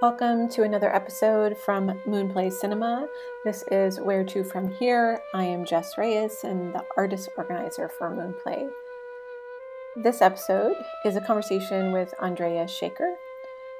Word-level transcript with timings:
Welcome 0.00 0.48
to 0.50 0.62
another 0.62 0.94
episode 0.94 1.58
from 1.58 1.88
Moonplay 2.06 2.52
Cinema. 2.52 3.08
This 3.44 3.64
is 3.72 3.98
Where 3.98 4.22
to 4.26 4.44
From 4.44 4.70
Here. 4.70 5.20
I 5.34 5.42
am 5.42 5.66
Jes 5.68 5.98
Reyes 5.98 6.44
and 6.44 6.72
the 6.72 6.84
artist 6.96 7.30
organizer 7.36 7.88
for 7.88 8.08
Moonplay. 8.08 8.68
This 9.96 10.22
episode 10.22 10.76
is 11.04 11.16
a 11.16 11.20
conversation 11.20 11.90
with 11.90 12.14
Andrea 12.22 12.68
Shaker. 12.68 13.16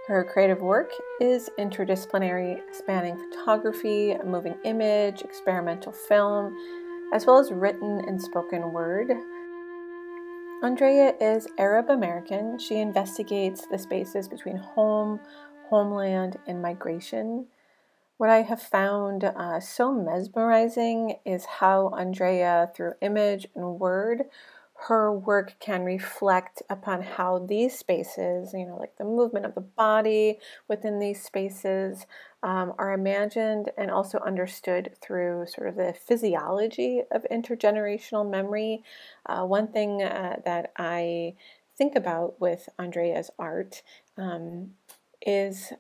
Her 0.09 0.25
creative 0.25 0.61
work 0.61 0.91
is 1.21 1.51
interdisciplinary, 1.57 2.63
spanning 2.73 3.17
photography, 3.31 4.17
moving 4.27 4.57
image, 4.65 5.23
experimental 5.23 5.93
film, 5.93 6.53
as 7.13 7.27
well 7.27 7.39
as 7.39 7.53
written 7.53 8.03
and 8.09 8.21
spoken 8.21 8.73
word. 8.73 9.13
Andrea 10.65 11.15
is 11.21 11.47
Arab 11.57 11.89
American. 11.89 12.59
She 12.59 12.79
investigates 12.79 13.69
the 13.69 13.79
spaces 13.79 14.27
between 14.27 14.57
home, 14.57 15.21
homeland, 15.71 16.39
and 16.47 16.63
migration. 16.63 17.47
What 18.17 18.31
I 18.31 18.43
have 18.43 18.61
found 18.61 19.25
uh, 19.25 19.61
so 19.61 19.93
mesmerizing 19.93 21.17
is 21.25 21.45
how 21.45 21.89
Andrea, 21.91 22.71
through 22.75 22.95
image 23.01 23.47
and 23.55 23.79
word, 23.79 24.25
her 24.87 25.13
work 25.13 25.55
can 25.59 25.85
reflect 25.85 26.63
upon 26.71 27.03
how 27.03 27.41
these 27.41 27.77
spaces, 27.77 28.53
you 28.53 28.65
know, 28.65 28.77
like 28.77 28.97
the 28.97 29.05
movement 29.05 29.45
of 29.45 29.55
the 29.55 29.61
body 29.61 30.39
within 30.69 31.01
these 31.01 31.23
spaces, 31.23 32.07
um, 32.45 32.73
are 32.79 32.93
imagined 32.93 33.71
and 33.77 33.91
also 33.91 34.19
understood 34.21 34.95
through 35.01 35.47
sort 35.47 35.69
of 35.69 35.75
the 35.75 35.93
physiology 35.93 37.03
of 37.11 37.27
intergenerational 37.31 38.29
memory. 38.29 38.85
Uh, 39.27 39.45
one 39.45 39.67
thing 39.69 40.03
uh, 40.03 40.37
that 40.45 40.73
I 40.77 41.35
think 41.77 41.97
about 41.97 42.41
with 42.41 42.69
Andrea's 42.79 43.31
art 43.39 43.83
um, 44.17 44.71
is 45.23 45.73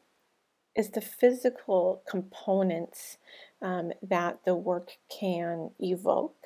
is 0.76 0.90
the 0.90 1.00
physical 1.00 2.02
components 2.08 3.18
um, 3.60 3.92
that 4.00 4.38
the 4.44 4.54
work 4.54 4.92
can 5.10 5.70
evoke. 5.80 6.36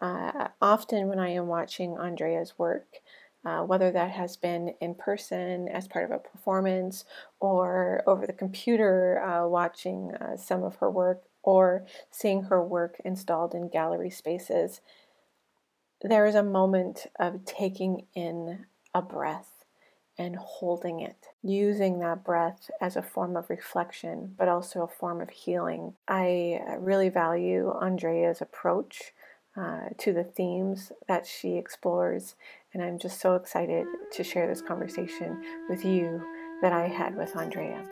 Uh, 0.00 0.48
often, 0.60 1.08
when 1.08 1.18
I 1.18 1.30
am 1.30 1.46
watching 1.46 1.96
Andrea's 1.96 2.58
work, 2.58 2.98
uh, 3.44 3.62
whether 3.62 3.90
that 3.90 4.10
has 4.10 4.36
been 4.36 4.74
in 4.80 4.94
person 4.94 5.68
as 5.68 5.88
part 5.88 6.04
of 6.04 6.10
a 6.10 6.18
performance 6.18 7.04
or 7.40 8.02
over 8.06 8.26
the 8.26 8.32
computer 8.32 9.20
uh, 9.22 9.48
watching 9.48 10.12
uh, 10.14 10.36
some 10.36 10.62
of 10.62 10.76
her 10.76 10.90
work 10.90 11.22
or 11.42 11.86
seeing 12.10 12.42
her 12.44 12.62
work 12.62 13.00
installed 13.04 13.54
in 13.54 13.68
gallery 13.68 14.10
spaces, 14.10 14.80
there 16.02 16.26
is 16.26 16.34
a 16.34 16.42
moment 16.42 17.06
of 17.18 17.44
taking 17.44 18.06
in 18.14 18.66
a 18.94 19.02
breath 19.02 19.51
and 20.18 20.36
holding 20.36 21.00
it, 21.00 21.26
using 21.42 21.98
that 21.98 22.24
breath 22.24 22.70
as 22.80 22.96
a 22.96 23.02
form 23.02 23.36
of 23.36 23.48
reflection, 23.48 24.34
but 24.36 24.48
also 24.48 24.82
a 24.82 24.88
form 24.88 25.20
of 25.20 25.30
healing. 25.30 25.94
I 26.06 26.60
uh, 26.68 26.76
really 26.76 27.08
value 27.08 27.70
Andrea's 27.80 28.40
approach 28.40 29.12
uh, 29.56 29.88
to 29.98 30.12
the 30.12 30.24
themes 30.24 30.92
that 31.08 31.26
she 31.26 31.56
explores. 31.56 32.34
And 32.72 32.82
I'm 32.82 32.98
just 32.98 33.20
so 33.20 33.34
excited 33.34 33.86
to 34.12 34.24
share 34.24 34.46
this 34.46 34.62
conversation 34.62 35.42
with 35.68 35.84
you 35.84 36.22
that 36.62 36.72
I 36.72 36.88
had 36.88 37.16
with 37.16 37.36
Andrea. 37.36 37.86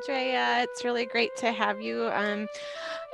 Andrea. 0.00 0.62
It's 0.62 0.82
really 0.82 1.04
great 1.04 1.36
to 1.36 1.52
have 1.52 1.82
you. 1.82 2.08
Um, 2.12 2.48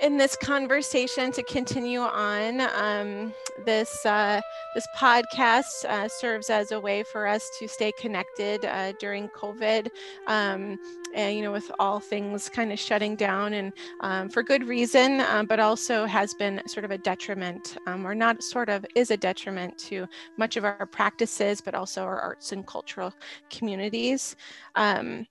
in 0.02 0.18
this 0.18 0.36
conversation 0.36 1.32
to 1.32 1.42
continue 1.42 2.00
on. 2.00 2.60
Um, 2.60 3.32
this 3.64 4.04
uh, 4.04 4.40
this 4.74 4.86
podcast 4.96 5.84
uh, 5.86 6.08
serves 6.08 6.50
as 6.50 6.72
a 6.72 6.78
way 6.78 7.02
for 7.02 7.26
us 7.26 7.48
to 7.58 7.66
stay 7.66 7.92
connected 7.92 8.64
uh, 8.66 8.92
during 9.00 9.28
COVID, 9.28 9.88
um, 10.26 10.78
and 11.14 11.34
you 11.34 11.42
know, 11.42 11.52
with 11.52 11.70
all 11.78 11.98
things 11.98 12.50
kind 12.50 12.72
of 12.72 12.78
shutting 12.78 13.16
down, 13.16 13.54
and 13.54 13.72
um, 14.00 14.28
for 14.28 14.42
good 14.42 14.64
reason, 14.64 15.20
um, 15.22 15.46
but 15.46 15.58
also 15.58 16.04
has 16.04 16.34
been 16.34 16.60
sort 16.66 16.84
of 16.84 16.90
a 16.90 16.98
detriment, 16.98 17.78
um, 17.86 18.06
or 18.06 18.14
not 18.14 18.42
sort 18.42 18.68
of 18.68 18.84
is 18.94 19.10
a 19.10 19.16
detriment 19.16 19.78
to 19.78 20.06
much 20.36 20.58
of 20.58 20.64
our 20.64 20.86
practices, 20.86 21.62
but 21.62 21.74
also 21.74 22.02
our 22.02 22.20
arts 22.20 22.52
and 22.52 22.66
cultural 22.66 23.12
communities. 23.48 24.36
Um, 24.74 25.26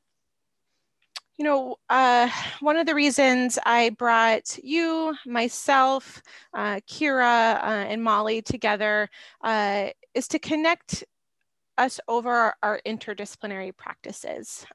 you 1.38 1.44
know, 1.44 1.76
uh, 1.90 2.30
one 2.62 2.78
of 2.78 2.86
the 2.86 2.96
reasons 2.96 3.60
I 3.66 3.90
brought 3.90 4.58
you, 4.64 5.16
myself, 5.26 6.22
uh, 6.54 6.80
Kira, 6.90 7.56
uh, 7.56 7.86
and 7.90 8.04
Molly 8.04 8.42
together 8.42 9.10
uh, 9.44 9.90
is 10.14 10.28
to 10.30 10.40
connect 10.40 11.04
us 11.78 12.00
over 12.08 12.30
our, 12.30 12.56
our 12.64 12.82
interdisciplinary 12.86 13.76
practices. 13.76 14.66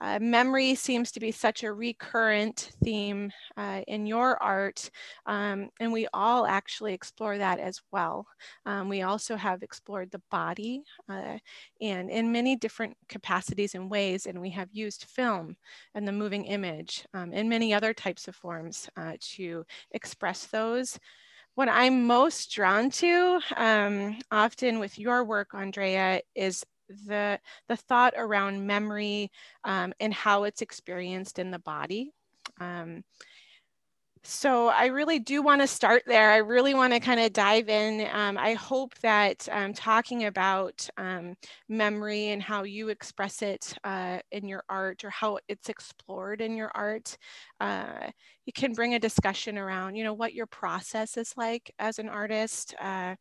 Uh, 0.00 0.18
memory 0.20 0.74
seems 0.74 1.12
to 1.12 1.20
be 1.20 1.30
such 1.30 1.62
a 1.62 1.72
recurrent 1.72 2.72
theme 2.82 3.30
uh, 3.56 3.80
in 3.86 4.06
your 4.06 4.42
art, 4.42 4.90
um, 5.26 5.70
and 5.80 5.92
we 5.92 6.06
all 6.12 6.46
actually 6.46 6.92
explore 6.92 7.38
that 7.38 7.58
as 7.58 7.80
well. 7.92 8.26
Um, 8.66 8.88
we 8.88 9.02
also 9.02 9.36
have 9.36 9.62
explored 9.62 10.10
the 10.10 10.22
body 10.30 10.82
uh, 11.08 11.38
and 11.80 12.10
in 12.10 12.32
many 12.32 12.56
different 12.56 12.96
capacities 13.08 13.74
and 13.74 13.90
ways, 13.90 14.26
and 14.26 14.40
we 14.40 14.50
have 14.50 14.68
used 14.72 15.04
film 15.04 15.56
and 15.94 16.06
the 16.06 16.12
moving 16.12 16.44
image 16.44 17.06
um, 17.14 17.30
and 17.32 17.48
many 17.48 17.72
other 17.72 17.94
types 17.94 18.28
of 18.28 18.36
forms 18.36 18.88
uh, 18.96 19.12
to 19.20 19.64
express 19.92 20.46
those 20.46 20.98
what 21.54 21.68
I'm 21.68 22.06
most 22.06 22.50
drawn 22.50 22.90
to, 22.90 23.40
um, 23.56 24.18
often 24.30 24.80
with 24.80 24.98
your 24.98 25.24
work, 25.24 25.54
Andrea, 25.54 26.20
is 26.34 26.64
the, 27.06 27.38
the 27.68 27.76
thought 27.76 28.14
around 28.16 28.66
memory 28.66 29.30
um, 29.64 29.92
and 30.00 30.12
how 30.12 30.44
it's 30.44 30.62
experienced 30.62 31.38
in 31.38 31.50
the 31.50 31.58
body. 31.58 32.12
Um, 32.60 33.04
so 34.26 34.68
I 34.68 34.86
really 34.86 35.18
do 35.18 35.42
want 35.42 35.60
to 35.60 35.66
start 35.66 36.02
there. 36.06 36.30
I 36.30 36.38
really 36.38 36.72
want 36.72 36.94
to 36.94 37.00
kind 37.00 37.20
of 37.20 37.34
dive 37.34 37.68
in. 37.68 38.08
Um, 38.10 38.38
I 38.38 38.54
hope 38.54 38.98
that 39.00 39.46
um, 39.52 39.74
talking 39.74 40.24
about 40.24 40.88
um, 40.96 41.34
memory 41.68 42.28
and 42.28 42.42
how 42.42 42.62
you 42.62 42.88
express 42.88 43.42
it 43.42 43.74
uh, 43.84 44.20
in 44.32 44.48
your 44.48 44.64
art 44.70 45.04
or 45.04 45.10
how 45.10 45.38
it's 45.48 45.68
explored 45.68 46.40
in 46.40 46.56
your 46.56 46.70
art, 46.74 47.18
uh, 47.60 48.08
you 48.46 48.52
can 48.54 48.72
bring 48.72 48.94
a 48.94 48.98
discussion 48.98 49.58
around, 49.58 49.94
you 49.94 50.04
know, 50.04 50.14
what 50.14 50.32
your 50.32 50.46
process 50.46 51.18
is 51.18 51.34
like 51.36 51.70
as 51.78 51.98
an 51.98 52.08
artist. 52.08 52.74
Uh, 52.80 53.16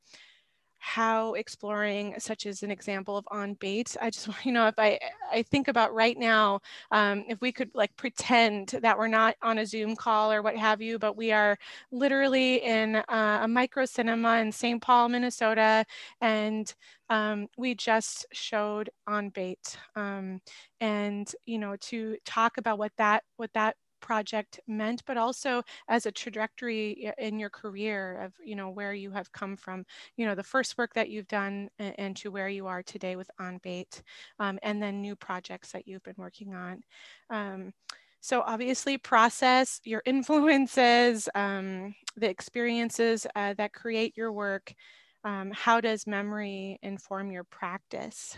how 0.85 1.33
exploring 1.35 2.13
such 2.19 2.45
as 2.45 2.61
an 2.61 2.69
example 2.69 3.15
of 3.15 3.25
on 3.31 3.55
bayt 3.55 3.95
i 4.01 4.09
just 4.09 4.27
want 4.29 4.45
you 4.45 4.51
know 4.51 4.67
if 4.67 4.77
i 4.77 4.99
i 5.31 5.41
think 5.41 5.69
about 5.69 5.93
right 5.93 6.17
now 6.17 6.59
um, 6.91 7.23
if 7.29 7.39
we 7.39 7.53
could 7.53 7.69
like 7.73 7.95
pretend 7.95 8.67
that 8.81 8.97
we're 8.97 9.07
not 9.07 9.33
on 9.41 9.59
a 9.59 9.65
zoom 9.65 9.95
call 9.95 10.29
or 10.29 10.41
what 10.41 10.57
have 10.57 10.81
you 10.81 10.99
but 10.99 11.15
we 11.15 11.31
are 11.31 11.57
literally 11.93 12.57
in 12.63 12.97
uh, 12.97 13.39
a 13.43 13.47
micro 13.47 13.85
cinema 13.85 14.39
in 14.39 14.51
st 14.51 14.81
paul 14.81 15.07
minnesota 15.07 15.85
and 16.19 16.73
um, 17.09 17.47
we 17.57 17.75
just 17.75 18.25
showed 18.33 18.89
on 19.07 19.31
bayt 19.31 19.77
um, 19.95 20.41
and 20.81 21.33
you 21.45 21.59
know 21.59 21.77
to 21.77 22.17
talk 22.25 22.57
about 22.57 22.77
what 22.77 22.91
that 22.97 23.23
what 23.37 23.51
that 23.53 23.77
project 24.03 24.59
meant, 24.67 25.01
but 25.05 25.15
also 25.15 25.63
as 25.87 26.05
a 26.05 26.11
trajectory 26.11 27.09
in 27.17 27.39
your 27.39 27.49
career 27.49 28.21
of, 28.21 28.33
you 28.45 28.53
know, 28.53 28.69
where 28.69 28.93
you 28.93 29.09
have 29.11 29.31
come 29.31 29.55
from, 29.55 29.85
you 30.17 30.25
know, 30.25 30.35
the 30.35 30.43
first 30.43 30.77
work 30.77 30.93
that 30.93 31.09
you've 31.09 31.27
done 31.29 31.69
and, 31.79 31.95
and 31.97 32.17
to 32.17 32.29
where 32.29 32.49
you 32.49 32.67
are 32.67 32.83
today 32.83 33.15
with 33.15 33.31
On 33.39 33.59
Bayt, 33.59 34.01
um, 34.39 34.59
and 34.61 34.83
then 34.83 35.01
new 35.01 35.15
projects 35.15 35.71
that 35.71 35.87
you've 35.87 36.03
been 36.03 36.17
working 36.17 36.53
on. 36.53 36.83
Um, 37.29 37.73
so 38.19 38.41
obviously 38.41 38.97
process 38.97 39.79
your 39.85 40.03
influences, 40.05 41.29
um, 41.33 41.95
the 42.17 42.29
experiences 42.29 43.25
uh, 43.35 43.53
that 43.53 43.71
create 43.71 44.17
your 44.17 44.33
work. 44.33 44.73
Um, 45.23 45.51
how 45.55 45.79
does 45.79 46.05
memory 46.05 46.77
inform 46.83 47.31
your 47.31 47.45
practice? 47.45 48.37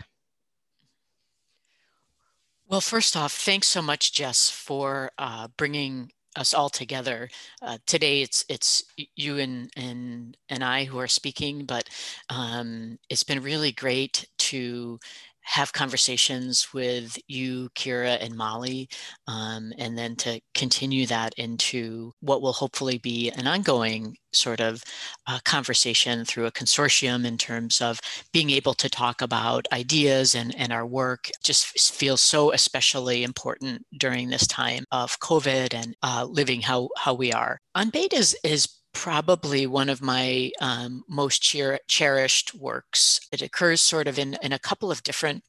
Well, 2.66 2.80
first 2.80 3.16
off, 3.16 3.32
thanks 3.32 3.68
so 3.68 3.82
much, 3.82 4.18
Jes, 4.18 4.50
for 4.50 5.12
uh, 5.18 5.48
bringing 5.56 6.12
us 6.34 6.52
all 6.52 6.68
together. 6.68 7.30
Uh, 7.62 7.78
today, 7.86 8.22
it's 8.22 8.44
it's 8.48 8.84
you 9.14 9.38
and 9.38 9.70
and 9.76 10.36
and 10.48 10.64
I 10.64 10.84
who 10.84 10.98
are 10.98 11.06
speaking, 11.08 11.64
but 11.64 11.88
um, 12.28 12.98
it's 13.08 13.22
been 13.24 13.42
really 13.42 13.72
great 13.72 14.26
to 14.38 14.98
have 15.46 15.72
conversations 15.72 16.68
with 16.74 17.16
you, 17.28 17.68
Kira, 17.76 18.18
and 18.20 18.34
Molly, 18.36 18.88
um, 19.28 19.72
and 19.78 19.96
then 19.96 20.16
to 20.16 20.40
continue 20.54 21.06
that 21.06 21.34
into 21.36 22.12
what 22.20 22.42
will 22.42 22.52
hopefully 22.52 22.98
be 22.98 23.30
an 23.30 23.46
ongoing 23.46 24.16
sort 24.32 24.60
of 24.60 24.82
uh, 25.28 25.38
conversation 25.44 26.24
through 26.24 26.46
a 26.46 26.52
consortium 26.52 27.24
in 27.24 27.38
terms 27.38 27.80
of 27.80 28.00
being 28.32 28.50
able 28.50 28.74
to 28.74 28.90
talk 28.90 29.22
about 29.22 29.66
ideas 29.72 30.34
and, 30.34 30.54
and 30.56 30.72
our 30.72 30.84
work 30.84 31.30
just 31.44 31.66
feels 31.92 32.20
so 32.20 32.52
especially 32.52 33.22
important 33.22 33.86
during 33.98 34.28
this 34.28 34.48
time 34.48 34.84
of 34.90 35.18
COVID 35.20 35.72
and 35.72 35.94
uh, 36.02 36.26
living 36.28 36.60
how, 36.60 36.88
how 36.98 37.14
we 37.14 37.32
are. 37.32 37.60
On 37.76 37.90
is, 37.94 38.36
is 38.42 38.68
probably 38.96 39.66
one 39.66 39.90
of 39.90 40.00
my 40.00 40.50
um, 40.58 41.04
most 41.06 41.44
cher- 41.44 41.80
cherished 41.86 42.54
works. 42.54 43.20
It 43.30 43.42
occurs 43.42 43.82
sort 43.82 44.08
of 44.08 44.18
in, 44.18 44.38
in 44.42 44.52
a 44.52 44.58
couple 44.58 44.90
of 44.90 45.02
different 45.02 45.44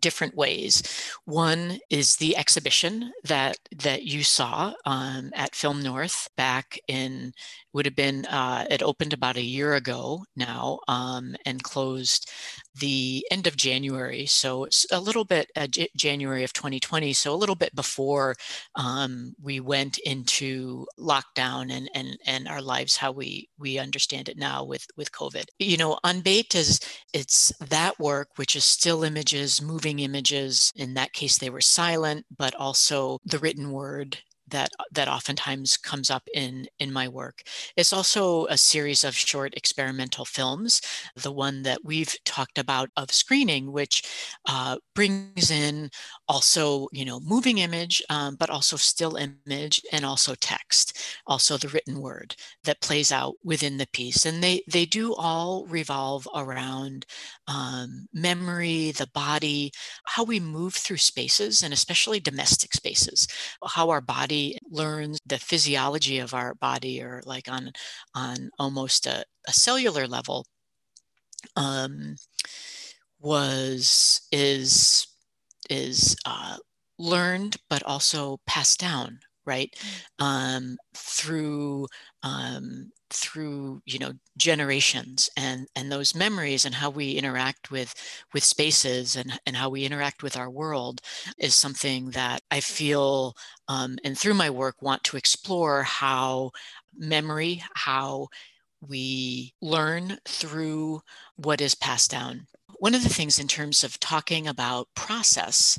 different 0.00 0.34
ways. 0.34 0.82
One 1.26 1.78
is 1.90 2.16
the 2.16 2.34
exhibition 2.36 3.12
that 3.24 3.56
that 3.76 4.04
you 4.04 4.22
saw 4.22 4.72
um, 4.86 5.32
at 5.34 5.54
Film 5.54 5.82
North 5.82 6.28
back 6.34 6.78
in 6.88 7.34
would 7.74 7.84
have 7.84 7.96
been 7.96 8.24
uh, 8.26 8.64
it 8.70 8.82
opened 8.82 9.12
about 9.12 9.36
a 9.36 9.42
year 9.42 9.74
ago 9.74 10.24
now 10.34 10.78
um, 10.88 11.36
and 11.44 11.62
closed 11.62 12.30
the 12.74 13.26
end 13.30 13.46
of 13.46 13.56
January. 13.56 14.26
So 14.26 14.64
it's 14.64 14.86
a 14.90 15.00
little 15.00 15.24
bit 15.24 15.50
uh, 15.56 15.66
January 15.96 16.44
of 16.44 16.52
2020. 16.52 17.12
So 17.12 17.34
a 17.34 17.36
little 17.36 17.54
bit 17.54 17.74
before 17.74 18.34
um, 18.74 19.34
we 19.42 19.60
went 19.60 19.98
into 19.98 20.86
lockdown 20.98 21.70
and 21.70 21.90
and 21.94 22.18
and 22.26 22.48
our 22.48 22.62
lives 22.62 22.96
how 22.96 23.12
we 23.12 23.48
we 23.58 23.78
understand 23.78 24.28
it 24.28 24.36
now 24.36 24.64
with 24.64 24.86
with 24.96 25.12
COVID. 25.12 25.44
You 25.58 25.76
know, 25.76 25.98
On 26.04 26.22
Bayt 26.22 26.54
is 26.54 26.80
it's 27.12 27.52
that 27.58 27.98
work 27.98 28.28
which 28.36 28.56
is 28.56 28.64
still 28.64 29.04
images, 29.04 29.60
moving 29.60 29.98
images. 29.98 30.72
In 30.74 30.94
that 30.94 31.12
case, 31.12 31.38
they 31.38 31.50
were 31.50 31.60
silent, 31.60 32.26
but 32.36 32.54
also 32.54 33.18
the 33.24 33.38
written 33.38 33.72
word 33.72 34.18
that 34.52 34.70
that 34.92 35.08
oftentimes 35.08 35.76
comes 35.76 36.10
up 36.10 36.28
in 36.34 36.66
in 36.78 36.92
my 36.92 37.08
work. 37.08 37.42
It's 37.76 37.92
also 37.92 38.46
a 38.46 38.56
series 38.56 39.04
of 39.04 39.14
short 39.14 39.54
experimental 39.56 40.24
films. 40.24 40.80
The 41.16 41.32
one 41.32 41.62
that 41.64 41.84
we've 41.84 42.14
talked 42.24 42.58
about 42.58 42.90
of 42.96 43.10
screening, 43.12 43.72
which 43.72 44.02
uh, 44.48 44.78
brings 44.94 45.50
in 45.50 45.90
also 46.28 46.88
you 46.92 47.04
know 47.04 47.20
moving 47.20 47.58
image, 47.58 48.02
um, 48.10 48.36
but 48.36 48.50
also 48.50 48.76
still 48.76 49.16
image 49.16 49.82
and 49.92 50.04
also 50.04 50.34
text, 50.36 50.98
also 51.26 51.56
the 51.56 51.68
written 51.68 52.00
word 52.00 52.34
that 52.64 52.80
plays 52.80 53.12
out 53.12 53.34
within 53.44 53.76
the 53.78 53.86
piece, 53.92 54.24
and 54.26 54.42
they 54.42 54.62
they 54.70 54.86
do 54.86 55.14
all 55.14 55.66
revolve 55.66 56.28
around 56.34 57.06
um, 57.48 58.06
memory, 58.12 58.92
the 58.92 59.08
body, 59.14 59.72
how 60.04 60.24
we 60.24 60.40
move 60.40 60.74
through 60.74 60.96
spaces, 60.98 61.62
and 61.62 61.72
especially 61.72 62.20
domestic 62.20 62.72
spaces, 62.74 63.26
how 63.66 63.90
our 63.90 64.00
body 64.00 64.41
learns 64.70 65.18
the 65.26 65.38
physiology 65.38 66.18
of 66.18 66.34
our 66.34 66.54
body 66.54 67.02
or 67.02 67.22
like 67.24 67.48
on 67.48 67.72
on 68.14 68.50
almost 68.58 69.06
a, 69.06 69.24
a 69.48 69.52
cellular 69.52 70.06
level 70.06 70.46
um, 71.56 72.16
was 73.20 74.20
is 74.32 75.06
is 75.70 76.16
uh, 76.26 76.56
learned 76.98 77.56
but 77.70 77.82
also 77.84 78.38
passed 78.46 78.80
down 78.80 79.20
right 79.44 79.74
mm. 80.20 80.24
um, 80.24 80.76
through 80.94 81.86
um, 82.22 82.90
through 83.12 83.82
you 83.84 83.98
know 83.98 84.12
generations 84.36 85.28
and 85.36 85.66
and 85.76 85.92
those 85.92 86.14
memories 86.14 86.64
and 86.64 86.74
how 86.74 86.90
we 86.90 87.12
interact 87.12 87.70
with 87.70 87.94
with 88.32 88.42
spaces 88.42 89.16
and 89.16 89.38
and 89.46 89.56
how 89.56 89.68
we 89.68 89.84
interact 89.84 90.22
with 90.22 90.36
our 90.36 90.50
world 90.50 91.00
is 91.38 91.54
something 91.54 92.10
that 92.10 92.40
i 92.50 92.58
feel 92.60 93.34
um, 93.68 93.98
and 94.04 94.18
through 94.18 94.34
my 94.34 94.48
work 94.48 94.76
want 94.80 95.02
to 95.04 95.16
explore 95.16 95.82
how 95.82 96.50
memory 96.96 97.62
how 97.74 98.28
we 98.80 99.54
learn 99.60 100.18
through 100.26 101.00
what 101.36 101.60
is 101.60 101.74
passed 101.74 102.10
down 102.10 102.46
one 102.78 102.94
of 102.94 103.02
the 103.02 103.08
things 103.08 103.38
in 103.38 103.46
terms 103.46 103.84
of 103.84 104.00
talking 104.00 104.48
about 104.48 104.88
process 104.96 105.78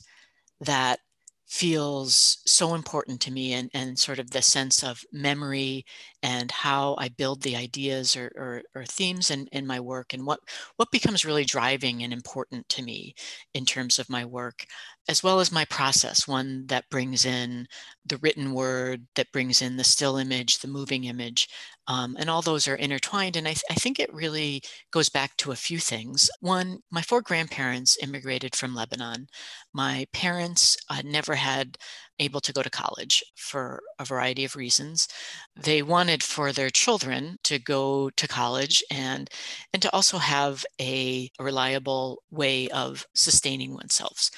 that 0.62 1.00
feels 1.48 2.40
so 2.46 2.74
important 2.74 3.22
to 3.22 3.32
me 3.32 3.54
and, 3.54 3.70
and 3.74 4.00
sort 4.00 4.20
of 4.20 4.32
the 4.32 4.42
sense 4.42 4.84
of 4.84 5.04
memory 5.12 5.86
and 6.24 6.50
how 6.52 6.96
I 6.98 7.10
build 7.10 7.42
the 7.42 7.58
ideas 7.58 8.16
or, 8.16 8.32
or, 8.38 8.64
or, 8.74 8.86
themes 8.86 9.30
in, 9.30 9.48
in 9.52 9.68
my 9.68 9.82
work 9.82 10.14
and 10.14 10.26
what, 10.26 10.40
what 10.78 10.90
becomes 10.90 11.26
really 11.26 11.44
driving 11.44 12.02
and 12.02 12.14
important 12.14 12.68
to 12.70 12.82
me 12.82 13.14
in 13.54 13.66
terms 13.66 14.00
of 14.00 14.10
my 14.10 14.24
work, 14.24 14.66
as 15.10 15.22
well 15.22 15.42
as 15.42 15.52
my 15.52 15.66
process, 15.66 16.26
one 16.26 16.66
that 16.68 16.90
brings 16.90 17.26
in 17.26 17.68
the 18.06 18.18
written 18.18 18.54
word, 18.54 19.06
that 19.16 19.32
brings 19.34 19.62
in 19.62 19.76
the 19.76 19.84
still 19.84 20.16
image, 20.16 20.60
the 20.60 20.68
moving 20.68 21.04
image, 21.04 21.50
um, 21.88 22.16
and 22.18 22.30
all 22.30 22.42
those 22.42 22.70
are 22.70 22.76
intertwined. 22.76 23.36
And 23.36 23.46
I, 23.46 23.52
th- 23.52 23.64
I 23.70 23.74
think 23.74 24.00
it 24.00 24.14
really 24.14 24.62
goes 24.92 25.10
back 25.10 25.36
to 25.38 25.52
a 25.52 25.58
few 25.58 25.78
things. 25.78 26.30
One, 26.40 26.80
my 26.90 27.02
four 27.02 27.22
grandparents 27.22 27.98
immigrated 28.02 28.56
from 28.56 28.74
Lebanon. 28.74 29.28
My 29.74 30.06
parents 30.14 30.78
uh, 30.90 31.02
never 31.04 31.36
had 31.36 31.78
able 32.20 32.40
to 32.42 32.54
go 32.54 32.62
to 32.62 32.70
college 32.70 33.24
for 33.36 33.82
a 34.00 34.06
variety 34.06 34.46
of 34.46 34.56
reasons. 34.56 35.08
They 35.56 35.82
wanted 35.82 36.13
for 36.22 36.52
their 36.52 36.70
children 36.70 37.38
to 37.44 37.58
go 37.58 38.10
to 38.12 38.28
college 38.28 38.84
and 38.92 39.30
and 39.74 39.82
to 39.82 39.92
also 39.94 40.18
have 40.18 40.66
a, 40.80 41.30
a 41.40 41.44
reliable 41.44 42.22
way 42.30 42.68
of 42.70 43.06
sustaining 43.16 43.74
oneself 43.74 44.30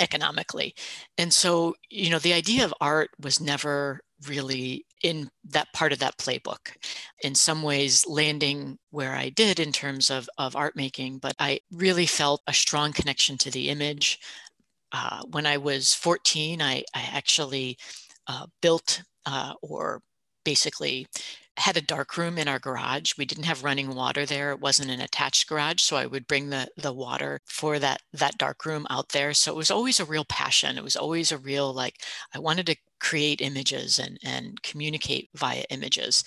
economically. 0.00 0.74
And 1.18 1.32
so, 1.32 1.74
you 1.90 2.10
know, 2.10 2.18
the 2.18 2.32
idea 2.32 2.64
of 2.64 2.72
art 2.80 3.10
was 3.20 3.40
never 3.40 4.00
really 4.26 4.84
in 5.02 5.30
that 5.44 5.72
part 5.72 5.92
of 5.92 5.98
that 5.98 6.18
playbook 6.18 6.72
in 7.22 7.34
some 7.34 7.62
ways 7.62 8.04
landing 8.08 8.76
where 8.90 9.14
i 9.14 9.28
did 9.28 9.60
in 9.60 9.70
terms 9.70 10.10
of, 10.10 10.28
of 10.38 10.56
art 10.56 10.74
making 10.74 11.18
but 11.18 11.34
i 11.38 11.60
really 11.70 12.04
felt 12.04 12.42
a 12.48 12.52
strong 12.52 12.92
connection 12.92 13.38
to 13.38 13.48
the 13.48 13.68
image 13.68 14.18
uh, 14.92 15.22
when 15.30 15.46
I 15.46 15.58
was 15.58 15.94
14, 15.94 16.62
I, 16.62 16.84
I 16.94 17.08
actually 17.12 17.78
uh, 18.26 18.46
built 18.62 19.02
uh, 19.26 19.54
or 19.62 20.02
basically 20.48 21.06
had 21.58 21.76
a 21.76 21.82
dark 21.82 22.16
room 22.16 22.38
in 22.38 22.48
our 22.48 22.58
garage. 22.60 23.12
We 23.18 23.24
didn't 23.24 23.44
have 23.50 23.64
running 23.64 23.94
water 23.94 24.24
there. 24.24 24.52
It 24.52 24.60
wasn't 24.60 24.90
an 24.90 25.00
attached 25.00 25.48
garage, 25.48 25.80
so 25.82 25.96
I 25.96 26.06
would 26.06 26.26
bring 26.26 26.50
the 26.50 26.68
the 26.76 26.92
water 26.92 27.40
for 27.46 27.78
that 27.80 28.00
that 28.12 28.38
dark 28.38 28.64
room 28.64 28.86
out 28.88 29.08
there. 29.10 29.34
So 29.34 29.52
it 29.52 29.56
was 29.56 29.70
always 29.70 30.00
a 30.00 30.04
real 30.04 30.24
passion. 30.24 30.78
It 30.78 30.84
was 30.84 30.96
always 30.96 31.32
a 31.32 31.38
real 31.38 31.72
like 31.74 31.96
I 32.34 32.38
wanted 32.38 32.66
to 32.66 32.76
create 33.00 33.40
images 33.40 33.98
and 33.98 34.18
and 34.24 34.62
communicate 34.62 35.28
via 35.34 35.64
images. 35.70 36.24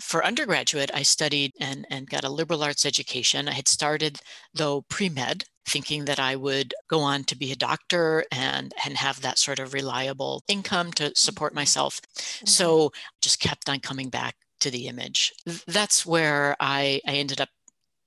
For 0.00 0.24
undergraduate, 0.24 0.90
I 0.92 1.02
studied 1.02 1.52
and 1.60 1.86
and 1.90 2.10
got 2.10 2.24
a 2.24 2.28
liberal 2.28 2.62
arts 2.64 2.84
education. 2.84 3.48
I 3.48 3.52
had 3.52 3.68
started 3.68 4.18
though 4.54 4.82
pre-med 4.82 5.44
thinking 5.66 6.04
that 6.06 6.18
I 6.18 6.36
would 6.36 6.74
go 6.88 7.00
on 7.00 7.24
to 7.24 7.36
be 7.36 7.52
a 7.52 7.56
doctor 7.56 8.24
and 8.32 8.72
and 8.84 8.96
have 8.96 9.20
that 9.20 9.38
sort 9.38 9.58
of 9.58 9.74
reliable 9.74 10.42
income 10.48 10.92
to 10.94 11.12
support 11.14 11.54
myself. 11.54 12.00
Mm-hmm. 12.00 12.46
So 12.46 12.92
just 13.20 13.40
kept 13.40 13.68
on 13.68 13.80
coming 13.80 14.08
back 14.08 14.36
to 14.60 14.70
the 14.70 14.86
image. 14.86 15.32
That's 15.66 16.06
where 16.06 16.56
I, 16.60 17.00
I 17.06 17.14
ended 17.14 17.40
up 17.40 17.48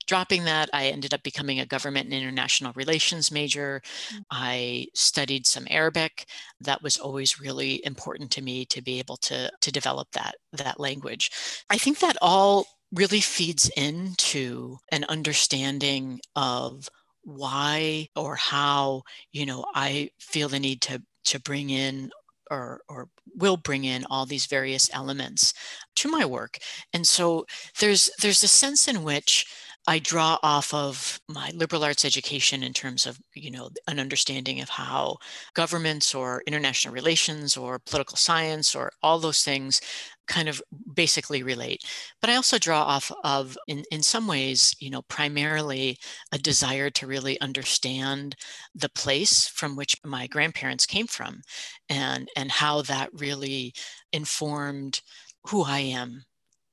dropping 0.06 0.44
that. 0.44 0.70
I 0.72 0.86
ended 0.86 1.12
up 1.12 1.22
becoming 1.22 1.60
a 1.60 1.66
government 1.66 2.06
and 2.06 2.14
international 2.14 2.72
relations 2.74 3.30
major. 3.30 3.82
Mm. 4.12 4.22
I 4.30 4.86
studied 4.94 5.46
some 5.46 5.66
Arabic. 5.68 6.26
That 6.60 6.82
was 6.82 6.96
always 6.96 7.40
really 7.40 7.84
important 7.84 8.30
to 8.32 8.42
me 8.42 8.64
to 8.66 8.82
be 8.82 8.98
able 8.98 9.16
to, 9.18 9.50
to 9.60 9.72
develop 9.72 10.08
that, 10.12 10.36
that 10.52 10.80
language. 10.80 11.30
I 11.70 11.78
think 11.78 11.98
that 11.98 12.16
all 12.22 12.66
really 12.92 13.20
feeds 13.20 13.68
into 13.76 14.78
an 14.92 15.04
understanding 15.08 16.20
of 16.36 16.88
why 17.26 18.08
or 18.14 18.36
how 18.36 19.02
you 19.32 19.44
know 19.44 19.64
i 19.74 20.08
feel 20.18 20.48
the 20.48 20.60
need 20.60 20.80
to 20.80 21.02
to 21.24 21.40
bring 21.40 21.70
in 21.70 22.10
or, 22.50 22.80
or 22.88 23.08
will 23.34 23.56
bring 23.56 23.84
in 23.84 24.04
all 24.08 24.24
these 24.24 24.46
various 24.46 24.88
elements 24.92 25.52
to 25.96 26.08
my 26.08 26.24
work. 26.24 26.58
And 26.92 27.06
so 27.06 27.44
there's 27.80 28.08
there's 28.20 28.42
a 28.42 28.48
sense 28.48 28.88
in 28.88 29.02
which 29.02 29.46
I 29.88 30.00
draw 30.00 30.38
off 30.42 30.74
of 30.74 31.20
my 31.28 31.50
liberal 31.54 31.84
arts 31.84 32.04
education 32.04 32.64
in 32.64 32.72
terms 32.72 33.06
of, 33.06 33.20
you 33.34 33.52
know, 33.52 33.70
an 33.86 34.00
understanding 34.00 34.60
of 34.60 34.68
how 34.68 35.18
governments 35.54 36.12
or 36.12 36.42
international 36.46 36.92
relations 36.92 37.56
or 37.56 37.78
political 37.78 38.16
science 38.16 38.74
or 38.74 38.90
all 39.02 39.20
those 39.20 39.42
things 39.42 39.80
kind 40.26 40.48
of 40.48 40.62
basically 40.94 41.42
relate. 41.42 41.82
But 42.20 42.30
I 42.30 42.36
also 42.36 42.58
draw 42.58 42.82
off 42.82 43.12
of, 43.24 43.56
in, 43.68 43.84
in 43.90 44.02
some 44.02 44.26
ways, 44.26 44.74
you 44.80 44.90
know, 44.90 45.02
primarily 45.02 45.98
a 46.32 46.38
desire 46.38 46.90
to 46.90 47.06
really 47.06 47.40
understand 47.40 48.36
the 48.74 48.88
place 48.88 49.48
from 49.48 49.76
which 49.76 49.96
my 50.04 50.26
grandparents 50.26 50.86
came 50.86 51.06
from 51.06 51.42
and, 51.88 52.28
and 52.36 52.50
how 52.50 52.82
that 52.82 53.10
really 53.12 53.72
informed 54.12 55.00
who 55.48 55.64
I 55.64 55.78
am 55.78 56.24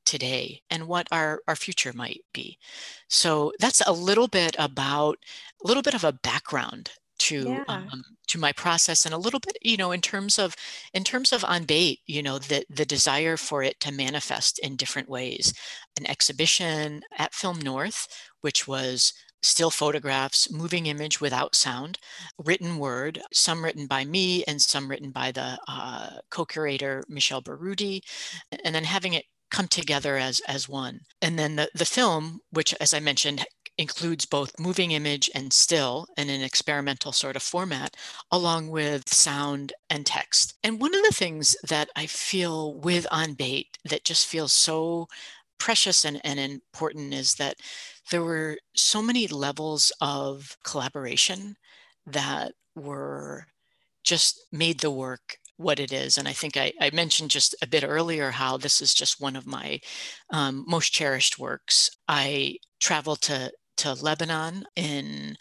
today 0.06 0.62
and 0.70 0.88
what 0.88 1.08
our, 1.12 1.42
our 1.48 1.56
future 1.56 1.94
might 1.94 2.22
be. 2.34 2.58
So 3.08 3.54
that's 3.60 3.82
a 3.86 3.94
little 3.94 4.28
bit 4.28 4.56
about 4.60 5.18
a 5.64 5.68
little 5.68 5.84
bit 5.84 5.94
of 5.94 6.04
a 6.04 6.14
background 6.24 6.92
to 7.42 7.50
yeah. 7.50 7.64
um, 7.68 8.04
to 8.28 8.40
my 8.40 8.52
process 8.52 9.06
and 9.06 9.14
a 9.14 9.18
little 9.18 9.40
bit 9.40 9.58
you 9.62 9.78
know 9.78 9.92
in 9.92 10.02
terms 10.02 10.40
of 10.40 10.56
in 10.94 11.04
terms 11.04 11.32
of 11.32 11.44
On 11.46 11.66
Bayt 11.66 12.00
you 12.06 12.24
know 12.24 12.40
the 12.40 12.66
the 12.70 12.86
desire 12.86 13.38
for 13.38 13.64
it 13.64 13.80
to 13.82 13.92
manifest 13.92 14.60
in 14.60 14.76
different 14.76 15.10
ways 15.10 15.54
an 15.98 16.10
exhibition 16.10 17.02
at 17.18 17.34
film 17.34 17.60
north 17.60 18.08
which 18.42 18.68
was 18.68 19.14
still 19.44 19.70
photographs, 19.70 20.52
moving 20.52 20.86
image 20.86 21.20
without 21.20 21.54
sound, 21.54 22.00
written 22.44 22.78
word, 22.78 23.22
some 23.34 23.64
written 23.64 23.86
by 23.88 24.06
me 24.06 24.44
and 24.46 24.62
some 24.62 24.90
written 24.90 25.12
by 25.12 25.32
the 25.32 25.60
uh, 25.68 26.10
co-curator 26.30 27.04
Michelle 27.10 27.42
Baroudi, 27.42 28.02
and 28.64 28.74
then 28.74 28.86
having 28.86 29.14
it 29.14 29.26
come 29.52 29.68
together 29.68 30.18
as 30.18 30.40
as 30.48 30.68
one. 30.68 31.02
And 31.22 31.38
then 31.38 31.56
the 31.58 31.70
the 31.76 31.86
film, 31.86 32.40
which 32.52 32.74
as 32.80 32.94
I 32.94 33.00
mentioned 33.00 33.46
includes 33.78 34.26
both 34.26 34.60
moving 34.60 34.92
image 34.92 35.30
and 35.34 35.52
still 35.52 36.08
in 36.18 36.30
an 36.30 36.42
experimental 36.42 37.12
sort 37.12 37.36
of 37.36 37.44
format, 37.44 37.96
along 38.32 38.70
with 38.70 39.12
sound 39.12 39.74
and 39.90 40.06
text. 40.06 40.56
And 40.64 40.80
one 40.80 40.94
of 40.94 41.04
the 41.04 41.16
things 41.16 41.56
that 41.68 41.90
I 41.96 42.06
feel 42.06 42.76
with 42.76 43.08
On 43.12 43.36
Bayt 43.36 43.68
that 43.86 44.04
just 44.04 44.28
feels 44.28 44.54
so 44.54 45.08
precious 45.58 46.06
and, 46.06 46.22
and 46.24 46.40
important 46.40 47.14
is 47.14 47.36
that 47.36 47.58
there 48.12 48.24
were 48.24 48.58
so 48.76 49.02
many 49.02 49.28
levels 49.28 49.92
of 50.02 50.58
collaboration 50.64 51.56
that 52.06 52.54
were 52.76 53.48
just 54.04 54.46
made 54.52 54.80
the 54.80 54.92
work 54.92 55.38
what 55.58 55.80
it 55.80 55.94
is. 55.94 56.18
And 56.18 56.28
I 56.28 56.34
think 56.34 56.58
I, 56.58 56.74
I, 56.82 56.90
mentioned 56.92 57.30
just 57.30 57.56
a 57.62 57.68
bit 57.68 57.84
earlier 57.84 58.32
how 58.32 58.58
this 58.58 58.82
is 58.82 58.94
just 58.94 59.22
one 59.22 59.36
of 59.36 59.46
my 59.46 59.80
um, 60.32 60.66
most 60.68 60.92
cherished 60.92 61.40
works. 61.40 61.92
I 62.08 62.58
traveled 62.80 63.22
to 63.22 63.52
to 63.78 63.94
Lebanon 63.94 64.66
in 64.76 65.38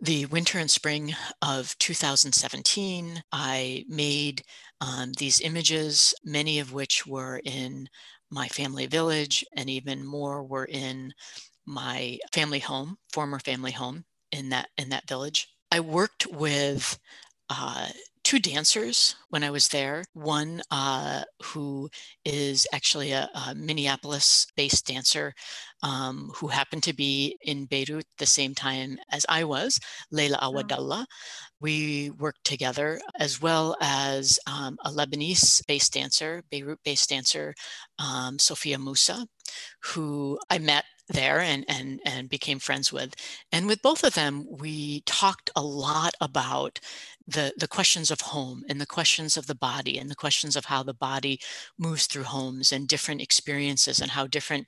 the 0.00 0.26
winter 0.26 0.58
and 0.58 0.70
spring 0.70 1.14
of 1.42 1.76
2017. 1.78 3.22
I 3.32 3.84
made 3.88 4.42
um, 4.80 5.12
these 5.18 5.40
images, 5.40 6.14
many 6.24 6.58
of 6.58 6.72
which 6.72 7.06
were 7.06 7.40
in 7.44 7.88
my 8.30 8.48
family 8.48 8.86
village, 8.86 9.44
and 9.56 9.68
even 9.68 10.06
more 10.06 10.42
were 10.44 10.66
in 10.66 11.12
my 11.66 12.18
family 12.32 12.60
home, 12.60 12.98
former 13.12 13.38
family 13.40 13.72
home 13.72 14.04
in 14.32 14.50
that 14.50 14.68
in 14.78 14.90
that 14.90 15.08
village. 15.08 15.48
I 15.72 15.80
worked 15.80 16.26
with 16.26 16.98
uh, 17.50 17.88
two 18.28 18.38
dancers 18.38 19.16
when 19.30 19.42
I 19.42 19.50
was 19.50 19.68
there. 19.68 20.04
One 20.12 20.60
uh, 20.70 21.22
who 21.42 21.88
is 22.26 22.66
actually 22.74 23.12
a, 23.12 23.30
a 23.34 23.54
Minneapolis 23.54 24.46
based 24.54 24.86
dancer 24.86 25.32
um, 25.82 26.30
who 26.34 26.48
happened 26.48 26.82
to 26.82 26.92
be 26.92 27.38
in 27.40 27.64
Beirut 27.64 28.04
the 28.18 28.26
same 28.26 28.54
time 28.54 28.98
as 29.10 29.24
I 29.30 29.44
was, 29.44 29.80
Leila 30.10 30.36
Awadallah. 30.42 31.06
We 31.58 32.10
worked 32.18 32.44
together 32.44 33.00
as 33.18 33.40
well 33.40 33.74
as 33.80 34.38
um, 34.46 34.76
a 34.84 34.90
Lebanese 34.90 35.66
based 35.66 35.94
dancer, 35.94 36.42
Beirut 36.50 36.80
based 36.84 37.08
dancer, 37.08 37.54
um, 37.98 38.38
Sophia 38.38 38.78
Musa, 38.78 39.26
who 39.84 40.38
I 40.50 40.58
met 40.58 40.84
there 41.08 41.40
and 41.40 41.64
and 41.68 42.00
and 42.04 42.28
became 42.28 42.58
friends 42.58 42.92
with 42.92 43.14
and 43.52 43.66
with 43.66 43.82
both 43.82 44.04
of 44.04 44.14
them 44.14 44.46
we 44.48 45.00
talked 45.02 45.50
a 45.56 45.62
lot 45.62 46.14
about 46.20 46.78
the 47.26 47.52
the 47.56 47.68
questions 47.68 48.10
of 48.10 48.20
home 48.20 48.64
and 48.68 48.80
the 48.80 48.86
questions 48.86 49.36
of 49.36 49.46
the 49.46 49.54
body 49.54 49.98
and 49.98 50.10
the 50.10 50.14
questions 50.14 50.56
of 50.56 50.66
how 50.66 50.82
the 50.82 50.94
body 50.94 51.40
moves 51.78 52.06
through 52.06 52.24
homes 52.24 52.72
and 52.72 52.88
different 52.88 53.22
experiences 53.22 54.00
and 54.00 54.10
how 54.10 54.26
different 54.26 54.66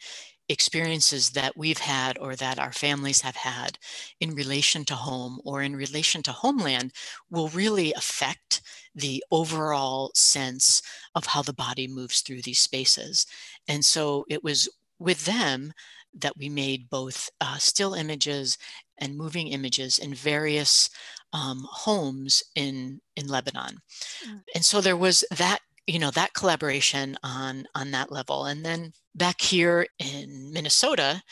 experiences 0.51 1.31
that 1.31 1.57
we've 1.57 1.79
had 1.79 2.19
or 2.19 2.35
that 2.35 2.59
our 2.59 2.73
families 2.73 3.21
have 3.21 3.37
had 3.37 3.79
in 4.19 4.35
relation 4.35 4.85
to 4.85 4.97
home 4.97 5.41
or 5.45 5.63
in 5.63 5.77
relation 5.77 6.23
to 6.25 6.33
homeland 6.33 6.93
will 7.31 7.49
really 7.51 7.93
affect 7.93 8.61
the 8.95 9.23
overall 9.31 10.11
sense 10.15 10.83
of 11.15 11.25
how 11.27 11.41
the 11.41 11.53
body 11.53 11.87
moves 11.87 12.21
through 12.21 12.43
these 12.43 12.59
spaces. 12.59 13.27
And 13.69 13.85
so 13.85 14.27
it 14.29 14.43
was 14.43 14.69
with 14.99 15.25
them 15.25 15.73
that 16.19 16.37
we 16.37 16.49
made 16.49 16.91
both 16.91 17.31
uh, 17.41 17.59
still 17.59 17.95
images 17.95 18.59
and 18.99 19.17
moving 19.17 19.49
images 19.49 19.99
in 19.99 20.15
various 20.15 20.91
um, 21.33 21.67
homes 21.71 22.43
in 22.55 23.01
in 23.17 23.29
Lebanon, 23.29 23.79
mm. 24.27 24.43
and 24.55 24.65
so 24.65 24.81
there 24.81 24.97
was 24.97 25.25
that 25.31 25.61
you 25.87 25.99
know 25.99 26.11
that 26.11 26.35
collaboration 26.35 27.17
on 27.23 27.65
on 27.75 27.93
that 27.93 28.11
level, 28.11 28.47
and 28.47 28.65
then 28.65 28.93
back 29.15 29.41
here 29.41 29.87
in 29.99 30.51
Minnesota, 30.53 31.23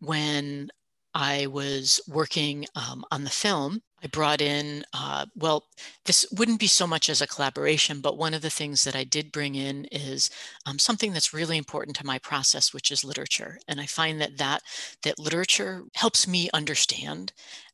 when 0.00 0.68
I 1.14 1.46
was 1.46 2.00
working 2.06 2.66
um, 2.74 3.04
on 3.10 3.24
the 3.24 3.30
film, 3.30 3.80
I 4.02 4.08
brought 4.08 4.40
in, 4.40 4.84
uh, 4.92 5.26
well, 5.34 5.64
this 6.04 6.26
wouldn't 6.30 6.60
be 6.60 6.66
so 6.66 6.86
much 6.86 7.08
as 7.08 7.22
a 7.22 7.26
collaboration, 7.26 8.00
but 8.00 8.18
one 8.18 8.34
of 8.34 8.42
the 8.42 8.50
things 8.50 8.84
that 8.84 8.94
I 8.94 9.04
did 9.04 9.32
bring 9.32 9.54
in 9.54 9.86
is 9.86 10.30
um, 10.66 10.78
something 10.78 11.12
that's 11.12 11.32
really 11.32 11.56
important 11.56 11.96
to 11.96 12.06
my 12.06 12.18
process, 12.18 12.74
which 12.74 12.90
is 12.92 13.04
literature. 13.04 13.58
And 13.66 13.80
I 13.80 13.86
find 13.86 14.20
that 14.20 14.36
that, 14.36 14.62
that 15.02 15.18
literature 15.18 15.84
helps 15.94 16.28
me 16.28 16.50
understand 16.52 17.32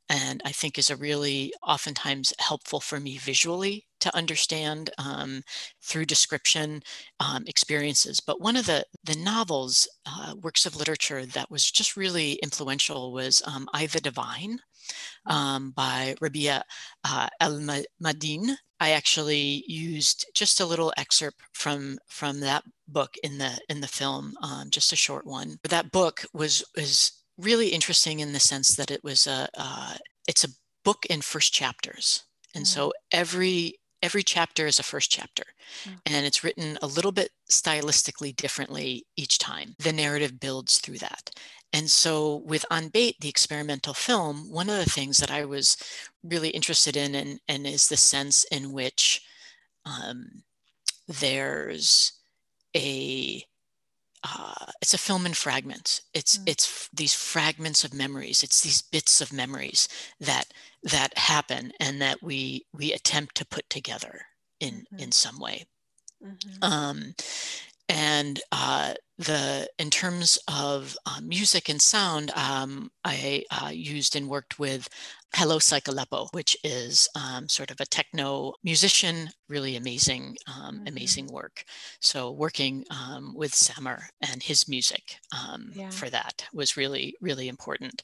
and 0.09 0.43
I 0.45 0.53
think 0.53 0.79
is 0.79 0.91
a 0.91 0.97
really 0.97 1.55
oftentimes 1.63 2.35
helpful 2.39 2.81
for 2.81 3.01
me 3.01 3.17
visually 3.17 3.87
to 4.01 4.15
understand 4.15 4.91
um, 4.99 5.43
through 5.81 6.05
description 6.05 6.83
um, 7.21 7.45
experiences. 7.47 8.21
But 8.21 8.41
one 8.41 8.57
of 8.57 8.67
the 8.67 8.85
the 9.05 9.17
novels, 9.17 9.89
uh, 10.05 10.35
works 10.41 10.67
of 10.67 10.77
literature 10.77 11.25
that 11.25 11.51
was 11.51 11.71
just 11.71 11.97
really 11.97 12.33
influential 12.43 13.13
was 13.13 13.43
um, 13.47 13.69
I 13.73 13.87
the 13.87 14.01
Divine 14.01 14.61
um, 15.27 15.71
by 15.71 16.15
Rabih 16.21 16.63
uh, 17.05 17.29
El 17.41 17.61
Madin. 18.03 18.57
I 18.81 18.91
actually 18.91 19.65
used 19.69 20.27
just 20.35 20.61
a 20.61 20.67
little 20.67 20.93
excerpt 20.97 21.41
from 21.53 21.99
from 22.09 22.41
that 22.41 22.65
book 22.89 23.15
in 23.23 23.39
the 23.39 23.61
in 23.69 23.81
the 23.81 23.89
film, 23.89 24.35
um, 24.43 24.71
just 24.71 24.93
a 24.93 24.97
short 24.97 25.25
one. 25.25 25.59
But 25.63 25.71
That 25.71 25.93
book 25.93 26.25
was 26.33 26.65
was 26.77 27.13
really 27.39 27.69
interesting 27.69 28.21
in 28.21 28.33
the 28.33 28.41
sense 28.41 28.75
that 28.77 28.91
it 28.91 29.03
was 29.05 29.27
a 29.27 29.49
uh, 29.57 29.95
it's 30.27 30.45
a 30.45 30.49
book 30.85 31.07
in 31.07 31.21
first 31.21 31.53
chapters 31.53 32.25
and 32.55 32.65
mm-hmm. 32.65 32.81
so 32.81 32.93
every 33.11 33.79
every 34.03 34.23
chapter 34.23 34.67
is 34.67 34.79
a 34.79 34.83
first 34.83 35.11
chapter 35.11 35.45
mm-hmm. 35.85 35.97
and 36.07 36.27
it's 36.27 36.43
written 36.43 36.77
a 36.83 36.87
little 36.87 37.13
bit 37.13 37.31
stylistically 37.51 38.35
differently 38.35 39.05
each 39.17 39.39
time 39.39 39.75
the 39.79 39.93
narrative 39.93 40.41
builds 40.41 40.79
through 40.79 40.99
that 40.99 41.31
and 41.73 41.91
so 41.91 42.43
with 42.47 42.65
on 42.71 42.89
bayt 42.91 43.19
the 43.21 43.29
experimental 43.29 43.95
film 43.95 44.51
one 44.51 44.69
of 44.69 44.77
the 44.77 44.91
things 44.91 45.19
that 45.19 45.31
i 45.31 45.45
was 45.45 45.77
really 46.23 46.51
interested 46.51 46.97
in 46.97 47.15
and, 47.15 47.41
and 47.49 47.67
is 47.67 47.89
the 47.89 47.97
sense 47.97 48.45
in 48.45 48.73
which 48.73 49.23
um, 49.85 50.43
there's 51.09 52.13
a 52.77 53.45
uh, 54.25 54.67
it's 54.81 54.95
a 54.95 54.99
film 54.99 55.27
in 55.27 55.35
fragments. 55.35 56.03
It's 56.15 56.39
mm. 56.39 56.45
it's 56.47 56.67
f- 56.67 56.89
these 56.93 57.15
fragments 57.15 57.83
of 57.83 57.93
memories. 57.93 58.43
It's 58.43 58.61
these 58.61 58.81
bits 58.81 59.21
of 59.21 59.33
memories 59.33 59.89
that 60.21 60.45
that 60.85 61.17
happen 61.19 61.73
and 61.81 62.01
that 62.01 62.23
we 62.23 62.67
we 62.73 62.93
attempt 62.93 63.35
to 63.37 63.47
put 63.47 63.69
together 63.69 64.27
in 64.61 64.87
mm-hmm. 64.93 64.99
in 65.01 65.13
some 65.13 65.41
way. 65.41 65.67
Mm-hmm. 66.25 66.63
Um, 66.63 67.15
and 67.89 68.41
uh, 68.53 68.95
the 69.23 69.69
in 69.79 69.91
terms 69.91 70.39
of 70.49 70.97
uh, 71.07 71.21
music 71.23 71.69
and 71.69 71.81
sound, 71.81 72.31
um, 72.33 72.91
I 73.05 73.45
uh, 73.51 73.69
used 73.69 74.17
and 74.17 74.29
worked 74.29 74.59
with 74.59 74.89
Hello 75.35 75.59
Psychaleppo 75.59 76.29
which 76.33 76.57
is 76.65 77.09
um, 77.15 77.49
sort 77.49 77.71
of 77.71 77.81
a 77.81 77.87
techno 77.87 78.55
musician, 78.63 79.31
really 79.49 79.77
amazing, 79.77 80.37
um, 80.47 80.77
mm-hmm. 80.77 80.87
amazing 80.87 81.27
work. 81.27 81.65
So 82.01 82.31
working 82.31 82.85
um, 82.91 83.35
with 83.35 83.55
Samer 83.55 84.09
and 84.21 84.43
his 84.43 84.69
music 84.69 85.17
um, 85.33 85.71
yeah. 85.75 85.91
for 85.91 86.09
that 86.11 86.45
was 86.53 86.77
really, 86.77 87.15
really 87.21 87.49
important. 87.49 88.03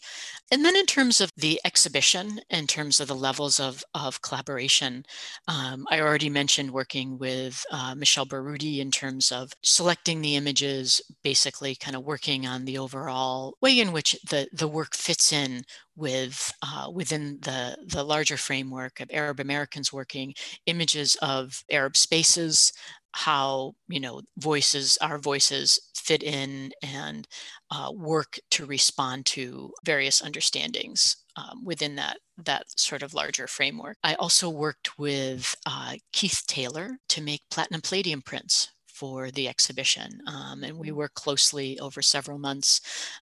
And 0.51 0.65
then 0.65 0.77
in 0.77 0.87
terms 0.87 1.21
of 1.21 1.31
the 1.37 1.61
exhibition, 1.65 2.41
in 2.51 2.67
terms 2.67 3.01
of 3.01 3.09
the 3.09 3.15
levels 3.15 3.61
of, 3.61 3.83
of 3.95 4.21
collaboration, 4.23 5.05
um, 5.47 5.87
I 5.91 6.01
already 6.01 6.31
mentioned 6.31 6.71
working 6.71 7.19
with 7.19 7.65
uh, 7.71 7.95
Michelle 7.95 8.27
Barudi 8.27 8.79
in 8.79 8.91
terms 8.91 9.33
of 9.33 9.53
selecting 9.63 10.21
the 10.21 10.37
images, 10.37 11.01
basically 11.23 11.75
kind 11.75 11.97
of 11.97 12.05
working 12.05 12.47
on 12.47 12.65
the 12.65 12.79
overall 12.79 13.57
way 13.63 13.81
in 13.81 13.93
which 13.93 14.17
the, 14.29 14.49
the 14.53 14.69
work 14.69 14.95
fits 14.95 15.33
in 15.33 15.63
with 15.99 16.53
uh, 16.63 16.91
within 16.91 17.39
the, 17.43 17.77
the 17.87 18.05
larger 18.05 18.37
framework 18.37 19.01
of 19.01 19.11
Arab 19.13 19.41
Americans 19.41 19.93
working 19.93 20.33
images 20.67 21.17
of 21.21 21.65
Arab 21.71 21.97
spaces, 21.97 22.73
how 23.13 23.75
you 23.89 24.01
know 24.01 24.23
voices, 24.39 24.97
our 25.03 25.19
voices 25.19 25.81
fit 25.95 26.23
in 26.23 26.71
and 26.83 27.27
uh, 27.71 27.91
work 27.93 28.39
to 28.51 28.65
respond 28.65 29.27
to 29.27 29.73
various 29.85 30.23
understandings 30.23 31.17
um, 31.37 31.65
within 31.65 31.97
that 31.97 32.19
that 32.45 32.65
sort 32.79 33.03
of 33.03 33.13
larger 33.13 33.49
framework. 33.49 33.97
I 34.05 34.15
also 34.15 34.49
worked 34.49 34.99
with 34.99 35.55
uh, 35.67 35.95
Keith 36.13 36.45
Taylor 36.47 36.99
to 37.09 37.21
make 37.21 37.43
platinum 37.51 37.81
palladium 37.81 38.23
prints 38.23 38.69
for 38.99 39.31
the 39.31 39.49
exhibition. 39.49 40.11
Um, 40.27 40.65
and 40.65 40.77
we 40.77 40.89
mm-hmm. 40.89 40.99
worked 40.99 41.15
closely 41.15 41.79
over 41.79 42.03
several 42.03 42.39
months, 42.39 42.81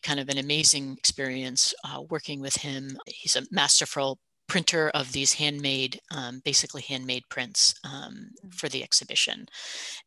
kind 0.07 0.19
of 0.19 0.29
an 0.29 0.37
amazing 0.37 0.95
experience 0.97 1.73
uh, 1.83 2.01
working 2.13 2.39
with 2.41 2.57
him. 2.57 2.97
He's 3.07 3.35
a 3.35 3.47
masterful 3.51 4.19
printer 4.47 4.89
of 4.89 5.11
these 5.13 5.33
handmade, 5.33 5.99
um, 6.11 6.41
basically 6.45 6.81
handmade 6.81 7.23
prints 7.29 7.73
um, 7.83 8.29
mm. 8.45 8.53
for 8.53 8.69
the 8.69 8.83
exhibition. 8.83 9.47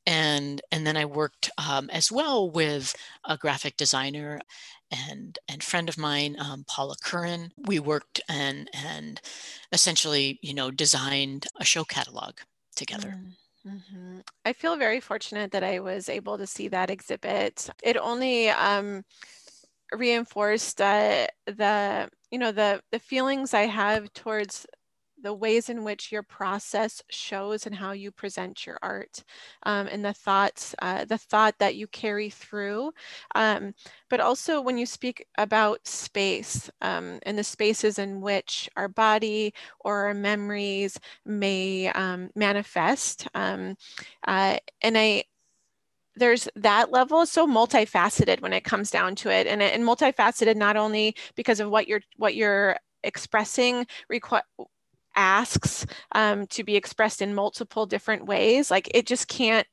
And, 0.06 0.60
and 0.70 0.86
then 0.86 0.96
I 0.96 1.04
worked 1.04 1.50
um, 1.58 1.90
as 1.90 2.12
well 2.12 2.48
with 2.48 2.94
a 3.24 3.36
graphic 3.36 3.76
designer 3.76 4.40
and, 5.08 5.36
and 5.48 5.64
friend 5.64 5.88
of 5.88 5.98
mine, 5.98 6.36
um, 6.38 6.64
Paula 6.68 6.94
Curran. 7.02 7.50
We 7.56 7.80
worked 7.80 8.20
and, 8.28 8.68
and 8.72 9.20
essentially, 9.72 10.38
you 10.42 10.54
know, 10.54 10.70
designed 10.70 11.46
a 11.58 11.64
show 11.64 11.84
catalog 11.84 12.34
together. 12.76 13.16
Mm. 13.18 13.32
Mm-hmm. 13.66 14.18
I 14.44 14.52
feel 14.52 14.76
very 14.76 15.00
fortunate 15.00 15.50
that 15.52 15.64
I 15.64 15.80
was 15.80 16.08
able 16.08 16.38
to 16.38 16.46
see 16.46 16.68
that 16.68 16.90
exhibit. 16.90 17.68
It 17.82 17.96
only 17.96 18.48
um, 18.50 19.04
reinforced 19.92 20.80
uh, 20.80 21.26
the 21.46 22.08
you 22.30 22.38
know 22.38 22.52
the 22.52 22.82
the 22.92 22.98
feelings 23.00 23.54
I 23.54 23.62
have 23.66 24.12
towards 24.14 24.66
the 25.22 25.32
ways 25.32 25.68
in 25.68 25.84
which 25.84 26.12
your 26.12 26.22
process 26.22 27.02
shows 27.08 27.66
and 27.66 27.74
how 27.74 27.92
you 27.92 28.10
present 28.10 28.66
your 28.66 28.78
art 28.82 29.22
um, 29.64 29.86
and 29.88 30.04
the 30.04 30.12
thoughts 30.12 30.74
uh, 30.80 31.04
the 31.04 31.18
thought 31.18 31.54
that 31.58 31.76
you 31.76 31.86
carry 31.86 32.30
through 32.30 32.92
um, 33.34 33.74
but 34.08 34.20
also 34.20 34.60
when 34.60 34.78
you 34.78 34.86
speak 34.86 35.26
about 35.38 35.86
space 35.86 36.70
um, 36.82 37.18
and 37.24 37.38
the 37.38 37.44
spaces 37.44 37.98
in 37.98 38.20
which 38.20 38.68
our 38.76 38.88
body 38.88 39.52
or 39.80 40.06
our 40.06 40.14
memories 40.14 40.98
may 41.24 41.88
um, 41.88 42.30
manifest 42.34 43.26
um, 43.34 43.76
uh, 44.26 44.56
and 44.82 44.98
i 44.98 45.22
there's 46.16 46.48
that 46.56 46.90
level 46.90 47.26
so 47.26 47.46
multifaceted 47.46 48.40
when 48.40 48.52
it 48.52 48.64
comes 48.64 48.90
down 48.90 49.14
to 49.14 49.30
it 49.30 49.46
and, 49.46 49.62
and 49.62 49.84
multifaceted 49.84 50.56
not 50.56 50.76
only 50.76 51.14
because 51.34 51.60
of 51.60 51.70
what 51.70 51.86
you're 51.86 52.00
what 52.16 52.34
you're 52.34 52.76
expressing 53.04 53.86
requ- 54.10 54.40
asks 55.16 55.86
um, 56.12 56.46
to 56.48 56.64
be 56.64 56.76
expressed 56.76 57.22
in 57.22 57.34
multiple 57.34 57.86
different 57.86 58.26
ways 58.26 58.70
like 58.70 58.88
it 58.94 59.06
just 59.06 59.28
can't 59.28 59.66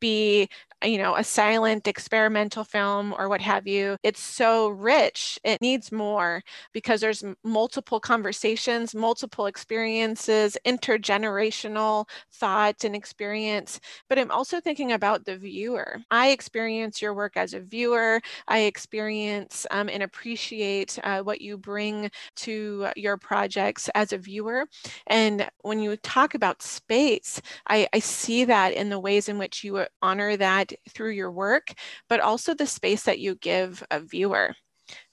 be 0.00 0.48
you 0.84 0.98
know 0.98 1.16
a 1.16 1.24
silent 1.24 1.86
experimental 1.86 2.64
film 2.64 3.14
or 3.18 3.28
what 3.28 3.40
have 3.40 3.66
you 3.66 3.96
it's 4.02 4.20
so 4.20 4.68
rich 4.68 5.38
it 5.44 5.60
needs 5.60 5.90
more 5.92 6.42
because 6.72 7.00
there's 7.00 7.24
multiple 7.44 8.00
conversations 8.00 8.94
multiple 8.94 9.46
experiences 9.46 10.56
intergenerational 10.66 12.06
thought 12.32 12.84
and 12.84 12.94
experience. 12.96 13.80
But 14.08 14.18
i'm 14.18 14.30
also 14.30 14.60
thinking 14.60 14.92
about 14.92 15.24
the 15.24 15.36
viewer. 15.36 15.98
I 16.10 16.28
experience 16.30 17.00
your 17.02 17.14
work 17.14 17.36
as 17.36 17.54
a 17.54 17.60
viewer. 17.60 18.20
I 18.48 18.60
experience 18.60 19.66
um, 19.70 19.88
and 19.88 20.02
appreciate 20.02 20.98
uh, 21.04 21.20
what 21.22 21.40
you 21.40 21.56
bring 21.58 22.10
to 22.36 22.88
your 22.96 23.16
projects 23.16 23.88
as 23.94 24.12
a 24.12 24.18
viewer. 24.18 24.66
And 25.06 25.48
when 25.62 25.80
you 25.80 25.96
talk 25.98 26.34
about 26.34 26.62
space 26.62 27.40
I, 27.68 27.88
I 27.92 27.98
see 28.00 28.44
that 28.44 28.72
in 28.72 28.88
the 28.90 29.00
ways 29.00 29.28
in 29.28 29.38
which 29.38 29.64
you 29.64 29.86
honor 30.02 30.36
that 30.36 30.72
through 30.90 31.10
your 31.10 31.30
work, 31.30 31.72
but 32.08 32.20
also 32.20 32.54
the 32.54 32.66
space 32.66 33.02
that 33.04 33.18
you 33.18 33.36
give 33.36 33.82
a 33.90 34.00
viewer. 34.00 34.54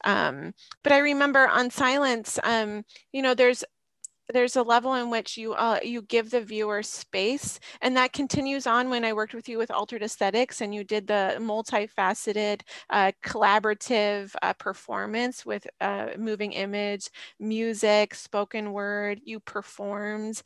Um, 0.04 0.54
but 0.84 0.92
I 0.94 1.00
remember 1.00 1.48
on 1.48 1.70
silence, 1.70 2.40
um, 2.44 2.84
you 3.14 3.22
know, 3.22 3.34
there's 3.34 3.64
there's 4.34 4.56
a 4.56 4.64
level 4.64 4.94
in 4.96 5.10
which 5.10 5.38
you 5.38 5.54
uh, 5.54 5.80
you 5.84 6.02
give 6.04 6.30
the 6.30 6.42
viewer 6.42 6.82
space 6.84 7.60
and 7.82 7.96
that 7.96 8.14
continues 8.14 8.66
on 8.68 8.90
when 8.90 9.04
i 9.04 9.14
worked 9.14 9.34
with 9.34 9.48
you 9.50 9.58
with 9.58 9.72
altered 9.72 10.04
esthetics 10.04 10.62
and 10.62 10.74
you 10.74 10.84
did 10.84 11.08
the 11.08 11.36
multifaceted 11.40 12.62
uh, 12.90 13.12
collaborative 13.24 14.34
uh, 14.42 14.54
performance 14.54 15.46
with 15.46 15.68
uh, 15.82 16.08
moving 16.18 16.54
image 16.54 17.10
music 17.40 18.16
spoken 18.16 18.72
word 18.72 19.20
you 19.24 19.40
performed 19.40 20.42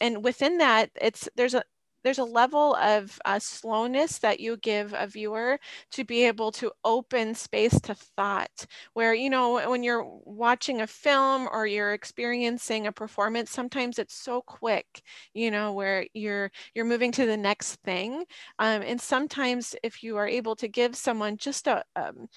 and 0.00 0.22
within 0.24 0.58
that 0.58 0.90
it's 1.00 1.28
there's 1.36 1.54
a 1.54 1.62
there's 2.08 2.18
a 2.18 2.24
level 2.24 2.74
of 2.76 3.18
uh, 3.24 3.38
slowness 3.38 4.18
that 4.18 4.40
you 4.40 4.56
give 4.58 4.94
a 4.96 5.06
viewer 5.06 5.58
to 5.92 6.04
be 6.04 6.24
able 6.24 6.50
to 6.52 6.72
open 6.84 7.34
space 7.34 7.78
to 7.80 7.94
thought 7.94 8.66
where 8.94 9.14
you 9.14 9.30
know 9.30 9.68
when 9.70 9.82
you're 9.82 10.04
watching 10.24 10.80
a 10.80 10.86
film 10.86 11.48
or 11.52 11.66
you're 11.66 11.92
experiencing 11.92 12.86
a 12.86 12.92
performance 12.92 13.50
sometimes 13.50 13.98
it's 13.98 14.14
so 14.14 14.40
quick 14.42 15.02
you 15.34 15.50
know 15.50 15.72
where 15.72 16.06
you're 16.14 16.50
you're 16.74 16.84
moving 16.84 17.12
to 17.12 17.26
the 17.26 17.36
next 17.36 17.76
thing. 17.82 18.24
Um, 18.58 18.82
and 18.82 19.00
sometimes 19.00 19.74
if 19.82 20.02
you 20.02 20.16
are 20.16 20.28
able 20.28 20.56
to 20.56 20.68
give 20.68 20.96
someone 20.96 21.36
just 21.36 21.66
a 21.66 21.84
um, 21.96 22.28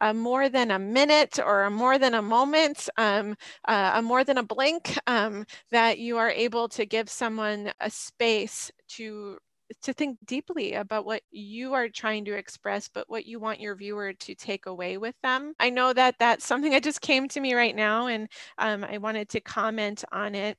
uh, 0.00 0.12
more 0.12 0.48
than 0.48 0.70
a 0.70 0.78
minute 0.78 1.38
or 1.38 1.64
a 1.64 1.70
more 1.70 1.98
than 1.98 2.14
a 2.14 2.22
moment, 2.22 2.88
um, 2.96 3.36
uh, 3.66 3.92
a 3.94 4.02
more 4.02 4.24
than 4.24 4.38
a 4.38 4.42
blink, 4.42 4.98
um, 5.06 5.44
that 5.70 5.98
you 5.98 6.18
are 6.18 6.30
able 6.30 6.68
to 6.70 6.86
give 6.86 7.08
someone 7.08 7.72
a 7.80 7.90
space 7.90 8.70
to 8.88 9.38
to 9.82 9.92
think 9.92 10.18
deeply 10.24 10.74
about 10.74 11.04
what 11.04 11.22
you 11.30 11.74
are 11.74 11.88
trying 11.88 12.24
to 12.24 12.32
express 12.34 12.88
but 12.88 13.08
what 13.08 13.26
you 13.26 13.40
want 13.40 13.60
your 13.60 13.74
viewer 13.74 14.12
to 14.12 14.34
take 14.34 14.66
away 14.66 14.96
with 14.98 15.14
them. 15.22 15.54
I 15.58 15.70
know 15.70 15.92
that 15.92 16.16
that's 16.18 16.44
something 16.44 16.70
that 16.72 16.82
just 16.82 17.00
came 17.00 17.28
to 17.28 17.40
me 17.40 17.54
right 17.54 17.74
now 17.74 18.06
and 18.06 18.28
um, 18.58 18.84
i 18.84 18.98
wanted 18.98 19.28
to 19.30 19.40
comment 19.40 20.04
on 20.12 20.34
it. 20.34 20.56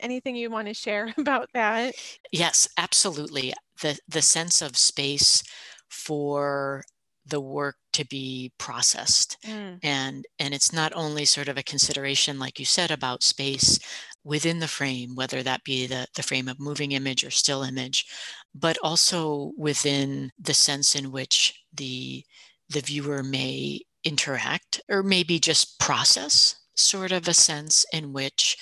Anything 0.00 0.36
you 0.36 0.50
want 0.50 0.68
to 0.68 0.74
share 0.74 1.14
about 1.18 1.48
that? 1.54 1.94
Yes 2.32 2.68
absolutely. 2.76 3.54
The 3.80 3.98
the 4.08 4.22
sense 4.22 4.60
of 4.60 4.76
space 4.76 5.42
for 5.88 6.82
the 7.26 7.40
work 7.40 7.76
to 7.92 8.04
be 8.06 8.52
processed 8.58 9.38
mm. 9.46 9.78
and 9.82 10.24
and 10.38 10.52
it's 10.52 10.72
not 10.72 10.92
only 10.94 11.24
sort 11.24 11.48
of 11.48 11.56
a 11.56 11.62
consideration 11.62 12.38
like 12.38 12.58
you 12.58 12.64
said 12.64 12.90
about 12.90 13.22
space 13.22 13.78
within 14.24 14.58
the 14.58 14.68
frame 14.68 15.14
whether 15.14 15.42
that 15.42 15.64
be 15.64 15.86
the, 15.86 16.06
the 16.16 16.22
frame 16.22 16.48
of 16.48 16.60
moving 16.60 16.92
image 16.92 17.24
or 17.24 17.30
still 17.30 17.62
image 17.62 18.06
but 18.54 18.76
also 18.82 19.52
within 19.56 20.30
the 20.38 20.54
sense 20.54 20.94
in 20.94 21.10
which 21.10 21.64
the 21.72 22.24
the 22.68 22.80
viewer 22.80 23.22
may 23.22 23.80
interact 24.04 24.80
or 24.88 25.02
maybe 25.02 25.38
just 25.38 25.78
process 25.78 26.56
sort 26.76 27.12
of 27.12 27.28
a 27.28 27.34
sense 27.34 27.86
in 27.92 28.12
which 28.12 28.56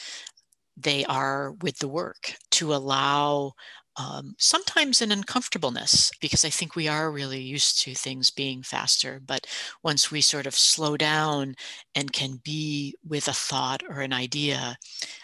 they 0.77 1.05
are 1.07 1.53
with 1.63 1.79
the 1.79 1.89
work 1.89 2.35
to 2.51 2.75
allow 2.75 3.53
um, 3.97 4.35
sometimes 4.39 5.03
an 5.03 5.13
uncomfortableness 5.13 6.11
because 6.21 6.45
I 6.45 6.51
think 6.51 6.75
we 6.77 6.89
are 6.89 7.11
really 7.13 7.41
used 7.41 7.83
to 7.83 7.95
things 7.95 8.31
being 8.31 8.63
faster. 8.63 9.21
But 9.25 9.47
once 9.83 10.11
we 10.11 10.21
sort 10.21 10.47
of 10.47 10.55
slow 10.55 10.97
down 10.97 11.55
and 11.95 12.13
can 12.13 12.41
be 12.45 12.97
with 13.07 13.29
a 13.29 13.33
thought 13.33 13.83
or 13.89 14.01
an 14.01 14.13
idea 14.13 14.77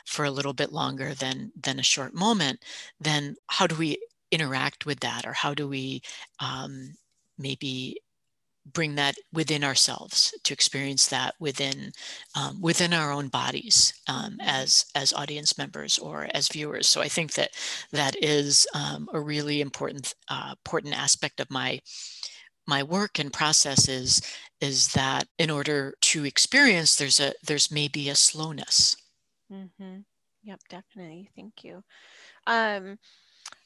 for 0.06 0.24
a 0.24 0.30
little 0.30 0.52
bit 0.52 0.72
longer 0.72 1.14
than 1.14 1.52
than 1.60 1.78
a 1.78 1.82
short 1.82 2.14
moment, 2.14 2.62
then 3.00 3.36
how 3.48 3.66
do 3.66 3.74
we 3.76 3.98
interact 4.30 4.84
with 4.86 5.00
that, 5.00 5.26
or 5.26 5.32
how 5.32 5.54
do 5.54 5.66
we 5.68 6.02
um, 6.40 6.94
maybe 7.38 8.00
bring 8.72 8.94
that 8.96 9.16
within 9.32 9.64
ourselves 9.64 10.32
to 10.44 10.52
experience 10.54 11.08
that 11.08 11.34
within 11.40 11.92
um, 12.34 12.60
within 12.60 12.92
our 12.92 13.12
own 13.12 13.28
bodies 13.28 13.92
um, 14.08 14.36
as 14.40 14.86
as 14.94 15.12
audience 15.12 15.58
members 15.58 15.98
or 15.98 16.28
as 16.34 16.48
viewers. 16.48 16.88
So 16.88 17.00
i 17.00 17.08
think 17.08 17.32
that 17.34 17.50
that 17.92 18.16
is 18.22 18.66
um, 18.74 19.08
a 19.12 19.20
really 19.20 19.60
important 19.60 20.14
uh, 20.28 20.54
important 20.64 20.94
aspect 20.98 21.40
of 21.40 21.50
my 21.50 21.80
my 22.66 22.82
work 22.82 23.18
and 23.18 23.32
process 23.32 23.88
is 23.88 24.20
is 24.60 24.88
that 24.88 25.26
in 25.38 25.50
order 25.50 25.94
to 26.00 26.24
experience 26.24 26.96
there's 26.96 27.20
a 27.20 27.32
there's 27.42 27.70
maybe 27.70 28.08
a 28.08 28.14
slowness. 28.14 28.96
Mm-hmm. 29.52 30.00
yep 30.42 30.60
definitely. 30.68 31.30
Thank 31.34 31.64
you. 31.64 31.82
Um 32.46 32.98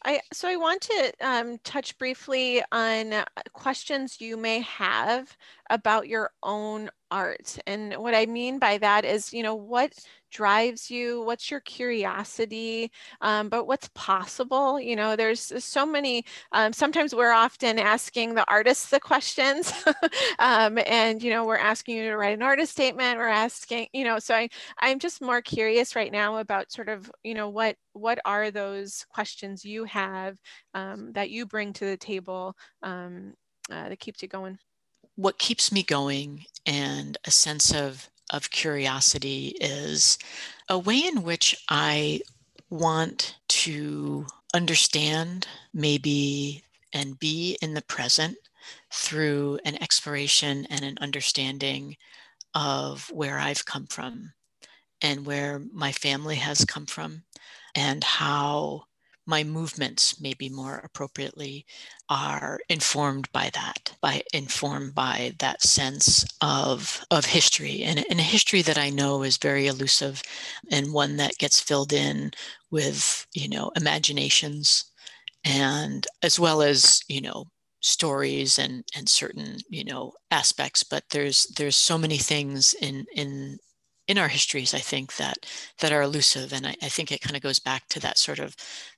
I 0.05 0.21
so 0.33 0.49
I 0.49 0.57
want 0.57 0.81
to 0.83 1.13
um, 1.21 1.59
touch 1.65 1.97
briefly 1.99 2.63
on 2.73 3.13
uh, 3.13 3.25
questions 3.53 4.21
you 4.21 4.37
may 4.37 4.61
have 4.61 5.37
about 5.71 6.09
your 6.09 6.31
own 6.43 6.91
art. 7.13 7.59
And 7.67 7.95
what 7.99 8.15
I 8.15 8.25
mean 8.25 8.59
by 8.59 8.79
that 8.79 9.05
is, 9.05 9.33
you 9.35 9.43
know, 9.43 9.55
what 9.55 9.93
drives 10.31 10.91
you? 10.91 11.23
What's 11.23 11.51
your 11.51 11.61
curiosity? 11.61 12.91
Um, 13.21 13.51
but 13.51 13.67
what's 13.67 13.91
possible? 13.95 14.81
You 14.81 14.97
know, 14.97 15.15
there's 15.15 15.53
so 15.63 15.85
many, 15.85 16.25
um, 16.53 16.73
sometimes 16.73 17.15
we're 17.15 17.33
often 17.33 17.79
asking 17.79 18.35
the 18.35 18.51
artists 18.51 18.89
the 18.89 18.99
questions 18.99 19.73
um, 20.39 20.79
and, 20.87 21.23
you 21.23 21.31
know, 21.31 21.45
we're 21.45 21.59
asking 21.59 21.97
you 21.99 22.05
to 22.05 22.17
write 22.17 22.35
an 22.35 22.43
artist 22.43 22.73
statement. 22.73 23.19
We're 23.19 23.29
asking, 23.29 23.89
you 23.93 24.05
know, 24.05 24.19
so 24.19 24.35
I, 24.35 24.49
I'm 24.79 24.99
just 24.99 25.21
more 25.21 25.43
curious 25.43 25.95
right 25.95 26.11
now 26.11 26.39
about 26.39 26.73
sort 26.73 26.89
of, 26.89 27.13
you 27.23 27.35
know, 27.35 27.51
what, 27.51 27.77
what 27.93 28.19
are 28.25 28.51
those 28.51 29.05
questions 29.11 29.67
you 29.67 29.85
have 29.85 30.39
um, 30.73 31.13
that 31.13 31.29
you 31.29 31.45
bring 31.45 31.75
to 31.75 31.85
the 31.85 31.99
table 31.99 32.57
um, 32.83 33.35
uh, 33.71 33.91
that 33.91 34.01
keeps 34.01 34.23
you 34.23 34.29
going? 34.29 34.59
What 35.17 35.39
keeps 35.39 35.71
me 35.73 35.83
going 35.83 36.47
and 36.67 37.19
a 37.25 37.31
sense 37.31 37.73
of 37.75 38.09
of 38.31 38.51
curiosity 38.51 39.49
is 39.61 40.19
a 40.69 40.79
way 40.79 41.05
in 41.05 41.23
which 41.23 41.55
I 41.69 42.23
want 42.71 43.37
to 43.49 44.27
understand 44.55 45.47
maybe 45.75 46.65
and 46.95 47.19
be 47.19 47.59
in 47.61 47.75
the 47.75 47.83
present 47.83 48.37
through 48.91 49.59
an 49.65 49.81
exploration 49.83 50.67
and 50.71 50.85
an 50.85 50.97
understanding 51.01 51.97
of 52.55 53.11
where 53.11 53.39
I've 53.39 53.65
come 53.67 53.87
from 53.87 54.33
and 55.03 55.27
where 55.27 55.61
my 55.73 55.93
family 55.93 56.37
has 56.37 56.65
come 56.65 56.87
from 56.87 57.25
and 57.75 58.05
how 58.05 58.85
my 59.27 59.45
movements 59.45 60.21
maybe 60.21 60.49
more 60.49 60.79
appropriately 60.85 61.65
are 62.09 62.61
informed 62.69 63.31
by 63.33 63.51
that 63.55 63.95
by 64.01 64.23
informed 64.33 64.95
by 64.95 65.35
that 65.39 65.63
sense 65.63 66.25
of 66.41 67.05
of 67.11 67.25
history. 67.27 67.83
And, 67.83 68.05
and 68.11 68.21
a 68.21 68.23
history 68.23 68.63
that 68.63 68.79
i 68.79 68.91
know 68.91 69.23
is 69.23 69.37
very 69.37 69.67
elusive 69.67 70.23
and 70.71 70.93
one 70.93 71.17
that 71.17 71.39
gets 71.39 71.61
filled 71.61 71.93
in 71.93 72.33
with 72.71 73.27
you 73.35 73.49
know 73.49 73.71
imaginations 73.77 74.93
and 75.45 76.07
as 76.23 76.39
well 76.39 76.63
as 76.63 77.03
you 77.09 77.21
know 77.21 77.47
stories 77.81 78.59
and 78.59 78.85
and 78.95 79.09
certain 79.09 79.59
you 79.69 79.85
know 79.85 80.13
aspects. 80.31 80.83
But 80.83 81.05
there's 81.11 81.47
there's 81.57 81.77
so 81.77 81.99
many 81.99 82.19
things 82.19 82.75
in 82.81 83.07
in 83.15 83.59
in 84.13 84.19
our 84.19 84.29
histories 84.29 84.75
i 84.75 84.79
think 84.79 85.17
that 85.17 85.39
that 85.81 85.91
are 85.91 86.03
elusive 86.03 86.53
and 86.53 86.67
i, 86.67 86.77
I 86.83 86.91
think 86.91 87.11
it 87.11 87.23
kind 87.23 87.35
of 87.35 87.41
goes 87.41 87.59
back 87.59 87.89
to 87.89 88.01
that 88.01 88.19
sort 88.19 88.39
of 88.39 88.55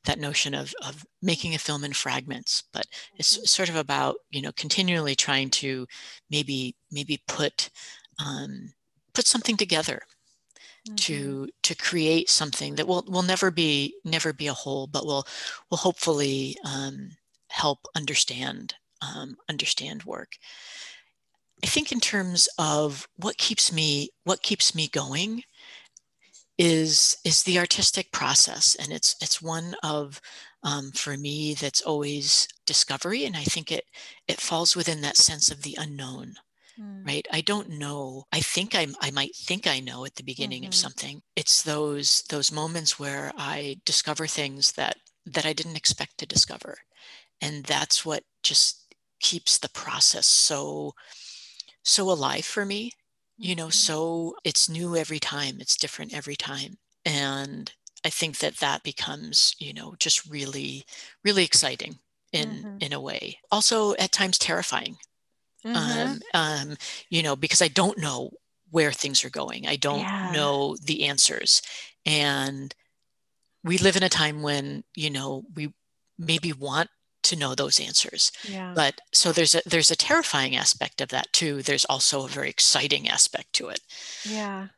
that 0.06 0.18
notion 0.18 0.54
of 0.54 0.74
of 0.84 1.06
making 1.22 1.54
a 1.54 1.58
film 1.58 1.84
in 1.84 1.92
fragments 1.92 2.64
but 2.72 2.86
it's 3.16 3.36
mm-hmm. 3.36 3.44
sort 3.44 3.68
of 3.68 3.76
about 3.76 4.16
you 4.32 4.42
know 4.42 4.50
continually 4.56 5.14
trying 5.14 5.50
to 5.50 5.86
maybe 6.30 6.74
maybe 6.90 7.22
put 7.28 7.70
um, 8.18 8.72
put 9.12 9.26
something 9.26 9.56
together 9.56 10.02
mm-hmm. 10.84 10.96
to 10.96 11.48
to 11.62 11.76
create 11.76 12.28
something 12.28 12.74
that 12.74 12.88
will 12.88 13.04
will 13.06 13.22
never 13.22 13.52
be 13.52 13.94
never 14.04 14.32
be 14.32 14.48
a 14.48 14.60
whole 14.62 14.88
but 14.88 15.06
will 15.06 15.24
will 15.70 15.78
hopefully 15.78 16.56
um, 16.64 17.10
help 17.50 17.78
understand 17.94 18.74
um, 19.00 19.36
understand 19.48 20.02
work 20.02 20.32
I 21.62 21.66
think 21.66 21.92
in 21.92 22.00
terms 22.00 22.48
of 22.58 23.08
what 23.16 23.38
keeps 23.38 23.72
me 23.72 24.10
what 24.24 24.42
keeps 24.42 24.74
me 24.74 24.88
going 24.88 25.42
is 26.58 27.16
is 27.24 27.42
the 27.42 27.58
artistic 27.58 28.12
process, 28.12 28.74
and 28.76 28.92
it's 28.92 29.16
it's 29.20 29.42
one 29.42 29.74
of 29.82 30.20
um, 30.62 30.92
for 30.92 31.16
me 31.16 31.54
that's 31.54 31.82
always 31.82 32.48
discovery, 32.66 33.24
and 33.24 33.36
I 33.36 33.44
think 33.44 33.72
it 33.72 33.84
it 34.28 34.40
falls 34.40 34.76
within 34.76 35.00
that 35.02 35.16
sense 35.16 35.50
of 35.50 35.62
the 35.62 35.76
unknown. 35.78 36.34
Mm. 36.80 37.06
Right. 37.06 37.26
I 37.30 37.40
don't 37.40 37.70
know. 37.70 38.24
I 38.32 38.40
think 38.40 38.74
I, 38.74 38.88
I 39.00 39.12
might 39.12 39.36
think 39.36 39.66
I 39.68 39.78
know 39.78 40.04
at 40.04 40.16
the 40.16 40.24
beginning 40.24 40.62
mm-hmm. 40.62 40.68
of 40.68 40.74
something. 40.74 41.22
It's 41.36 41.62
those 41.62 42.22
those 42.30 42.50
moments 42.50 42.98
where 42.98 43.32
I 43.36 43.76
discover 43.84 44.26
things 44.26 44.72
that 44.72 44.96
that 45.26 45.46
I 45.46 45.52
didn't 45.52 45.76
expect 45.76 46.18
to 46.18 46.26
discover. 46.26 46.78
And 47.40 47.64
that's 47.64 48.04
what 48.04 48.24
just 48.42 48.94
keeps 49.20 49.58
the 49.58 49.68
process 49.70 50.26
so 50.26 50.94
so 51.84 52.10
alive 52.10 52.44
for 52.44 52.64
me 52.64 52.90
you 53.36 53.54
know 53.54 53.64
mm-hmm. 53.64 53.70
so 53.70 54.34
it's 54.44 54.68
new 54.68 54.96
every 54.96 55.18
time 55.18 55.56
it's 55.60 55.76
different 55.76 56.14
every 56.14 56.36
time 56.36 56.76
and 57.04 57.72
i 58.04 58.08
think 58.08 58.38
that 58.38 58.56
that 58.56 58.82
becomes 58.82 59.54
you 59.58 59.72
know 59.72 59.94
just 59.98 60.28
really 60.28 60.84
really 61.24 61.44
exciting 61.44 61.98
in 62.32 62.48
mm-hmm. 62.48 62.76
in 62.80 62.92
a 62.92 63.00
way 63.00 63.38
also 63.50 63.94
at 63.94 64.12
times 64.12 64.38
terrifying 64.38 64.96
mm-hmm. 65.64 65.76
um, 65.76 66.20
um 66.34 66.76
you 67.10 67.22
know 67.22 67.36
because 67.36 67.62
i 67.62 67.68
don't 67.68 67.98
know 67.98 68.30
where 68.70 68.92
things 68.92 69.24
are 69.24 69.30
going 69.30 69.66
i 69.66 69.76
don't 69.76 70.00
yeah. 70.00 70.32
know 70.32 70.76
the 70.84 71.04
answers 71.04 71.62
and 72.06 72.74
we 73.62 73.78
live 73.78 73.96
in 73.96 74.02
a 74.02 74.08
time 74.08 74.42
when 74.42 74.84
you 74.94 75.10
know 75.10 75.44
we 75.54 75.72
maybe 76.18 76.52
want 76.52 76.88
to 77.24 77.36
know 77.36 77.54
those 77.54 77.80
answers. 77.80 78.32
Yeah. 78.48 78.72
But 78.74 79.00
so 79.12 79.32
there's 79.32 79.54
a 79.54 79.62
there's 79.66 79.90
a 79.90 79.96
terrifying 79.96 80.56
aspect 80.56 81.00
of 81.00 81.08
that 81.10 81.32
too. 81.32 81.62
There's 81.62 81.84
also 81.86 82.24
a 82.24 82.28
very 82.28 82.50
exciting 82.50 83.08
aspect 83.08 83.52
to 83.54 83.68
it. 83.68 83.80
Yeah. 84.24 84.68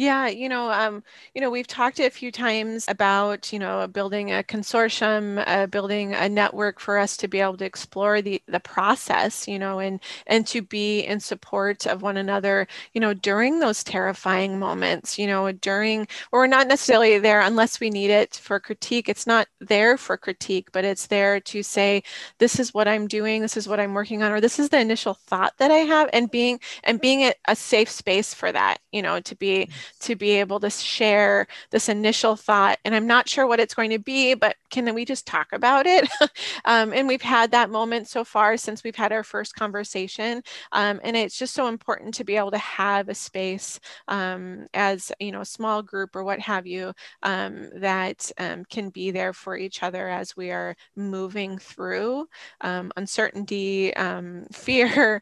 Yeah, 0.00 0.28
you 0.28 0.48
know, 0.48 0.70
um, 0.70 1.02
you 1.34 1.40
know, 1.40 1.50
we've 1.50 1.66
talked 1.66 1.98
a 1.98 2.08
few 2.08 2.30
times 2.30 2.84
about, 2.86 3.52
you 3.52 3.58
know, 3.58 3.88
building 3.88 4.30
a 4.30 4.44
consortium, 4.44 5.42
uh, 5.44 5.66
building 5.66 6.14
a 6.14 6.28
network 6.28 6.78
for 6.78 6.98
us 6.98 7.16
to 7.16 7.26
be 7.26 7.40
able 7.40 7.56
to 7.56 7.64
explore 7.64 8.22
the 8.22 8.40
the 8.46 8.60
process, 8.60 9.48
you 9.48 9.58
know, 9.58 9.80
and 9.80 9.98
and 10.28 10.46
to 10.48 10.62
be 10.62 11.00
in 11.00 11.18
support 11.18 11.84
of 11.84 12.00
one 12.00 12.16
another, 12.16 12.68
you 12.94 13.00
know, 13.00 13.12
during 13.12 13.58
those 13.58 13.82
terrifying 13.82 14.56
moments, 14.60 15.18
you 15.18 15.26
know, 15.26 15.50
during 15.50 16.06
we're 16.30 16.46
not 16.46 16.68
necessarily 16.68 17.18
there 17.18 17.40
unless 17.40 17.80
we 17.80 17.90
need 17.90 18.10
it 18.10 18.36
for 18.36 18.60
critique. 18.60 19.08
It's 19.08 19.26
not 19.26 19.48
there 19.60 19.96
for 19.98 20.16
critique, 20.16 20.68
but 20.70 20.84
it's 20.84 21.08
there 21.08 21.40
to 21.40 21.62
say, 21.64 22.04
this 22.38 22.60
is 22.60 22.72
what 22.72 22.86
I'm 22.86 23.08
doing, 23.08 23.42
this 23.42 23.56
is 23.56 23.66
what 23.66 23.80
I'm 23.80 23.94
working 23.94 24.22
on, 24.22 24.30
or 24.30 24.40
this 24.40 24.60
is 24.60 24.68
the 24.68 24.78
initial 24.78 25.14
thought 25.14 25.54
that 25.58 25.72
I 25.72 25.78
have, 25.78 26.08
and 26.12 26.30
being 26.30 26.60
and 26.84 27.00
being 27.00 27.22
a, 27.24 27.32
a 27.48 27.56
safe 27.56 27.90
space 27.90 28.32
for 28.32 28.52
that, 28.52 28.78
you 28.92 29.02
know, 29.02 29.18
to 29.20 29.34
be 29.34 29.66
mm 29.66 29.72
to 30.00 30.16
be 30.16 30.30
able 30.32 30.60
to 30.60 30.70
share 30.70 31.46
this 31.70 31.88
initial 31.88 32.36
thought. 32.36 32.78
And 32.84 32.94
I'm 32.94 33.06
not 33.06 33.28
sure 33.28 33.46
what 33.46 33.60
it's 33.60 33.74
going 33.74 33.90
to 33.90 33.98
be, 33.98 34.34
but 34.34 34.56
can 34.70 34.94
we 34.94 35.04
just 35.04 35.26
talk 35.26 35.48
about 35.52 35.86
it? 35.86 36.08
um, 36.64 36.92
and 36.92 37.08
we've 37.08 37.22
had 37.22 37.50
that 37.50 37.70
moment 37.70 38.08
so 38.08 38.24
far 38.24 38.56
since 38.56 38.84
we've 38.84 38.96
had 38.96 39.12
our 39.12 39.24
first 39.24 39.54
conversation. 39.54 40.42
Um, 40.72 41.00
and 41.02 41.16
it's 41.16 41.38
just 41.38 41.54
so 41.54 41.68
important 41.68 42.14
to 42.14 42.24
be 42.24 42.36
able 42.36 42.50
to 42.50 42.58
have 42.58 43.08
a 43.08 43.14
space 43.14 43.80
um, 44.08 44.66
as, 44.74 45.12
you 45.20 45.32
know, 45.32 45.40
a 45.40 45.46
small 45.46 45.82
group 45.82 46.14
or 46.16 46.24
what 46.24 46.40
have 46.40 46.66
you 46.66 46.92
um, 47.22 47.68
that 47.76 48.30
um, 48.38 48.64
can 48.64 48.90
be 48.90 49.10
there 49.10 49.32
for 49.32 49.56
each 49.56 49.82
other 49.82 50.08
as 50.08 50.36
we 50.36 50.50
are 50.50 50.76
moving 50.96 51.58
through 51.58 52.26
um, 52.60 52.92
uncertainty, 52.96 53.92
fear, 54.52 55.20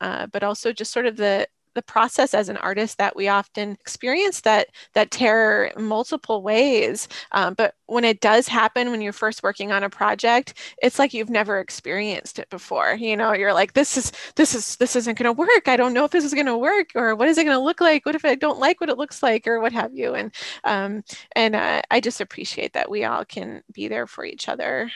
uh, 0.00 0.26
but 0.32 0.42
also 0.42 0.72
just 0.72 0.92
sort 0.92 1.06
of 1.06 1.16
the 1.16 1.46
the 1.74 1.82
process 1.82 2.34
as 2.34 2.48
an 2.48 2.56
artist 2.58 2.98
that 2.98 3.16
we 3.16 3.28
often 3.28 3.72
experience 3.72 4.40
that 4.42 4.68
that 4.94 5.10
terror 5.10 5.72
multiple 5.76 6.42
ways. 6.42 7.08
Um, 7.32 7.54
but 7.54 7.74
when 7.86 8.04
it 8.04 8.20
does 8.20 8.48
happen 8.48 8.90
when 8.90 9.00
you're 9.00 9.12
first 9.12 9.42
working 9.42 9.70
on 9.70 9.82
a 9.82 9.90
project 9.90 10.54
it's 10.82 10.98
like 10.98 11.12
you've 11.12 11.30
never 11.30 11.58
experienced 11.58 12.38
it 12.38 12.48
before 12.50 12.94
you 12.94 13.16
know? 13.16 13.32
You're 13.32 13.52
like 13.54 13.74
this 13.74 13.96
is 13.96 14.12
this 14.36 14.54
is 14.54 14.76
this 14.76 14.96
isn't 14.96 15.18
going 15.18 15.24
to 15.24 15.32
work. 15.32 15.68
I 15.68 15.76
don't 15.76 15.92
know 15.92 16.04
if 16.04 16.10
this 16.10 16.24
is 16.24 16.34
going 16.34 16.46
to 16.46 16.56
work 16.56 16.90
or 16.94 17.14
what 17.14 17.28
is 17.28 17.38
it 17.38 17.44
going 17.44 17.56
to 17.56 17.62
look 17.62 17.80
like? 17.80 18.06
What 18.06 18.14
if 18.14 18.24
i 18.24 18.34
don't 18.34 18.58
like 18.58 18.80
what 18.80 18.90
it 18.90 18.98
looks 18.98 19.22
like? 19.22 19.46
or 19.46 19.60
what 19.60 19.72
have 19.72 19.94
you. 19.94 20.14
And 20.14 20.34
um, 20.64 21.02
and 21.34 21.54
uh, 21.54 21.82
i 21.90 22.00
just 22.00 22.20
appreciate 22.20 22.72
that 22.74 22.90
we 22.90 23.04
all 23.04 23.24
can 23.24 23.62
be 23.72 23.88
there 23.88 24.06
for 24.06 24.24
each 24.24 24.48
other. 24.48 24.90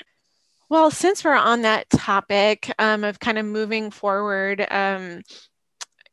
Well, 0.69 0.91
since 0.91 1.25
we're 1.25 1.35
on 1.35 1.63
that 1.63 1.89
topic 1.91 2.73
um, 2.79 3.05
of 3.05 3.21
kind 3.21 3.39
of 3.39 3.47
moving 3.47 3.91
forward, 3.93 4.67
um, 4.71 5.23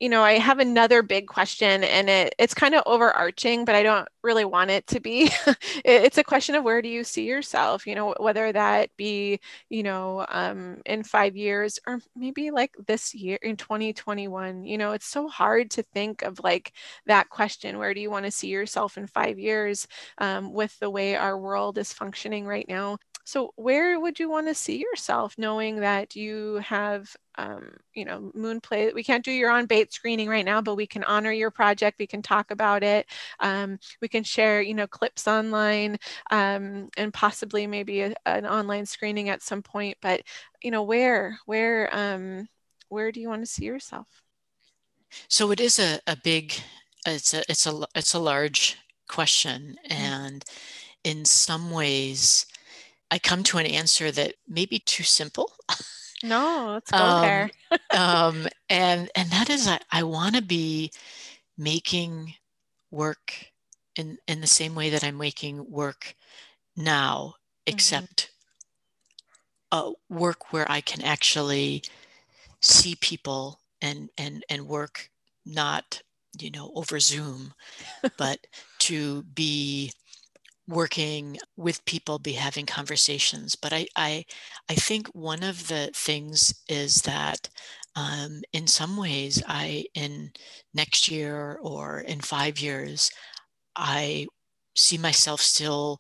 you 0.03 0.09
know, 0.09 0.21
I 0.21 0.33
have 0.33 0.59
another 0.59 1.01
big 1.01 1.27
question 1.27 1.81
and 1.81 2.09
it, 2.09 2.35
it's 2.37 2.53
kind 2.53 2.75
of 2.75 2.83
overarching, 2.85 3.63
but 3.63 3.73
I 3.73 3.83
don't 3.83 4.05
really 4.21 4.43
want 4.43 4.69
it 4.69 4.85
to 4.87 4.99
be. 4.99 5.31
it's 5.85 6.17
a 6.17 6.25
question 6.25 6.55
of 6.55 6.65
where 6.65 6.81
do 6.81 6.89
you 6.89 7.05
see 7.05 7.23
yourself, 7.25 7.87
you 7.87 7.95
know, 7.95 8.13
whether 8.19 8.51
that 8.51 8.89
be, 8.97 9.39
you 9.69 9.81
know, 9.81 10.25
um, 10.27 10.81
in 10.85 11.03
five 11.03 11.37
years 11.37 11.79
or 11.87 12.01
maybe 12.17 12.51
like 12.51 12.75
this 12.85 13.15
year 13.15 13.39
in 13.41 13.55
2021. 13.55 14.65
You 14.65 14.77
know, 14.77 14.91
it's 14.91 15.07
so 15.07 15.29
hard 15.29 15.71
to 15.71 15.83
think 15.83 16.21
of 16.21 16.37
like 16.43 16.73
that 17.05 17.29
question 17.29 17.77
where 17.77 17.93
do 17.93 18.01
you 18.01 18.11
want 18.11 18.25
to 18.25 18.31
see 18.31 18.49
yourself 18.49 18.97
in 18.97 19.07
five 19.07 19.39
years 19.39 19.87
um, 20.17 20.51
with 20.51 20.77
the 20.79 20.89
way 20.89 21.15
our 21.15 21.39
world 21.39 21.77
is 21.77 21.93
functioning 21.93 22.45
right 22.45 22.67
now? 22.67 22.97
So, 23.25 23.53
where 23.55 23.99
would 23.99 24.19
you 24.19 24.29
want 24.29 24.47
to 24.47 24.53
see 24.53 24.79
yourself 24.79 25.35
knowing 25.37 25.77
that 25.79 26.15
you 26.15 26.55
have, 26.57 27.15
um, 27.35 27.77
you 27.93 28.05
know, 28.05 28.31
Moonplay? 28.35 28.93
We 28.93 29.03
can't 29.03 29.23
do 29.23 29.31
your 29.31 29.49
on 29.49 29.67
bayt 29.67 29.91
screening 29.91 30.29
right 30.29 30.45
now, 30.45 30.61
but 30.61 30.75
we 30.75 30.87
can 30.87 31.03
honor 31.03 31.31
your 31.31 31.51
project. 31.51 31.99
We 31.99 32.07
can 32.07 32.21
talk 32.21 32.51
about 32.51 32.83
it. 32.83 33.07
Um, 33.39 33.79
we 34.01 34.07
can 34.07 34.23
share, 34.23 34.61
you 34.61 34.73
know, 34.73 34.87
clips 34.87 35.27
online 35.27 35.97
um, 36.31 36.89
and 36.97 37.13
possibly 37.13 37.67
maybe 37.67 38.01
a, 38.01 38.13
an 38.25 38.45
online 38.45 38.85
screening 38.85 39.29
at 39.29 39.41
some 39.41 39.61
point. 39.61 39.97
But, 40.01 40.21
you 40.61 40.71
know, 40.71 40.83
where, 40.83 41.39
where, 41.45 41.89
um, 41.95 42.47
where 42.89 43.11
do 43.11 43.19
you 43.19 43.29
want 43.29 43.41
to 43.41 43.51
see 43.51 43.65
yourself? 43.65 44.07
So 45.27 45.51
it 45.51 45.59
is 45.59 45.79
a, 45.79 45.99
a 46.07 46.15
big, 46.15 46.53
it's 47.05 47.33
a, 47.33 47.43
it's 47.49 47.67
a, 47.67 47.85
it's 47.95 48.13
a 48.13 48.19
large 48.19 48.77
question. 49.07 49.77
Mm-hmm. 49.89 50.03
And 50.03 50.45
in 51.03 51.25
some 51.25 51.71
ways, 51.71 52.45
I 53.11 53.19
come 53.19 53.43
to 53.43 53.57
an 53.59 53.65
answer 53.65 54.11
that 54.11 54.35
may 54.47 54.65
be 54.65 54.79
too 54.79 55.03
simple. 55.03 55.51
No, 56.23 56.71
let's 56.73 56.89
go 56.89 56.97
um, 56.97 57.21
there. 57.21 57.51
um, 57.91 58.47
and 58.69 59.09
and 59.15 59.29
that 59.29 59.49
is, 59.49 59.67
I, 59.67 59.79
I 59.91 60.03
want 60.03 60.35
to 60.35 60.41
be 60.41 60.91
making 61.57 62.35
work 62.89 63.51
in 63.95 64.17
in 64.27 64.41
the 64.41 64.47
same 64.47 64.73
way 64.73 64.89
that 64.89 65.03
I'm 65.03 65.17
making 65.17 65.69
work 65.69 66.15
now, 66.77 67.35
mm-hmm. 67.35 67.73
except 67.73 68.31
mm-hmm. 69.71 69.89
uh, 69.89 69.91
work 70.09 70.53
where 70.53 70.69
I 70.71 70.81
can 70.81 71.03
actually 71.03 71.83
see 72.61 72.95
people 72.95 73.59
and 73.81 74.09
and 74.17 74.45
and 74.49 74.67
work 74.67 75.09
not 75.45 76.01
you 76.39 76.51
know 76.51 76.71
over 76.73 76.99
Zoom, 76.99 77.53
but 78.17 78.47
to 78.79 79.23
be 79.23 79.91
working 80.67 81.37
with 81.57 81.83
people 81.85 82.19
be 82.19 82.33
having 82.33 82.65
conversations 82.65 83.55
but 83.55 83.73
i 83.73 83.85
i 83.95 84.23
i 84.69 84.73
think 84.73 85.07
one 85.09 85.43
of 85.43 85.67
the 85.67 85.89
things 85.93 86.53
is 86.69 87.01
that 87.01 87.49
um, 87.95 88.41
in 88.53 88.65
some 88.65 88.97
ways 88.97 89.43
i 89.47 89.85
in 89.93 90.31
next 90.73 91.09
year 91.09 91.59
or 91.61 91.99
in 92.01 92.21
five 92.21 92.59
years 92.59 93.11
i 93.75 94.25
see 94.75 94.97
myself 94.97 95.41
still 95.41 95.99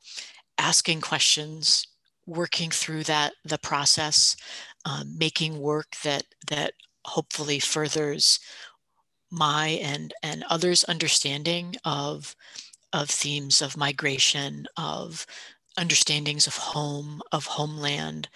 asking 0.57 1.01
questions 1.01 1.85
working 2.25 2.69
through 2.69 3.03
that 3.03 3.33
the 3.43 3.57
process 3.57 4.35
um, 4.85 5.17
making 5.17 5.59
work 5.59 5.95
that 6.03 6.23
that 6.49 6.73
hopefully 7.05 7.59
furthers 7.59 8.39
my 9.31 9.79
and 9.81 10.13
and 10.21 10.43
others 10.49 10.83
understanding 10.85 11.75
of 11.83 12.35
of 12.93 13.09
themes 13.09 13.61
of 13.61 13.75
migration, 13.75 14.67
of 14.77 15.25
understandings 15.77 16.47
of 16.47 16.55
home, 16.55 17.21
of 17.31 17.45
homeland, 17.45 18.29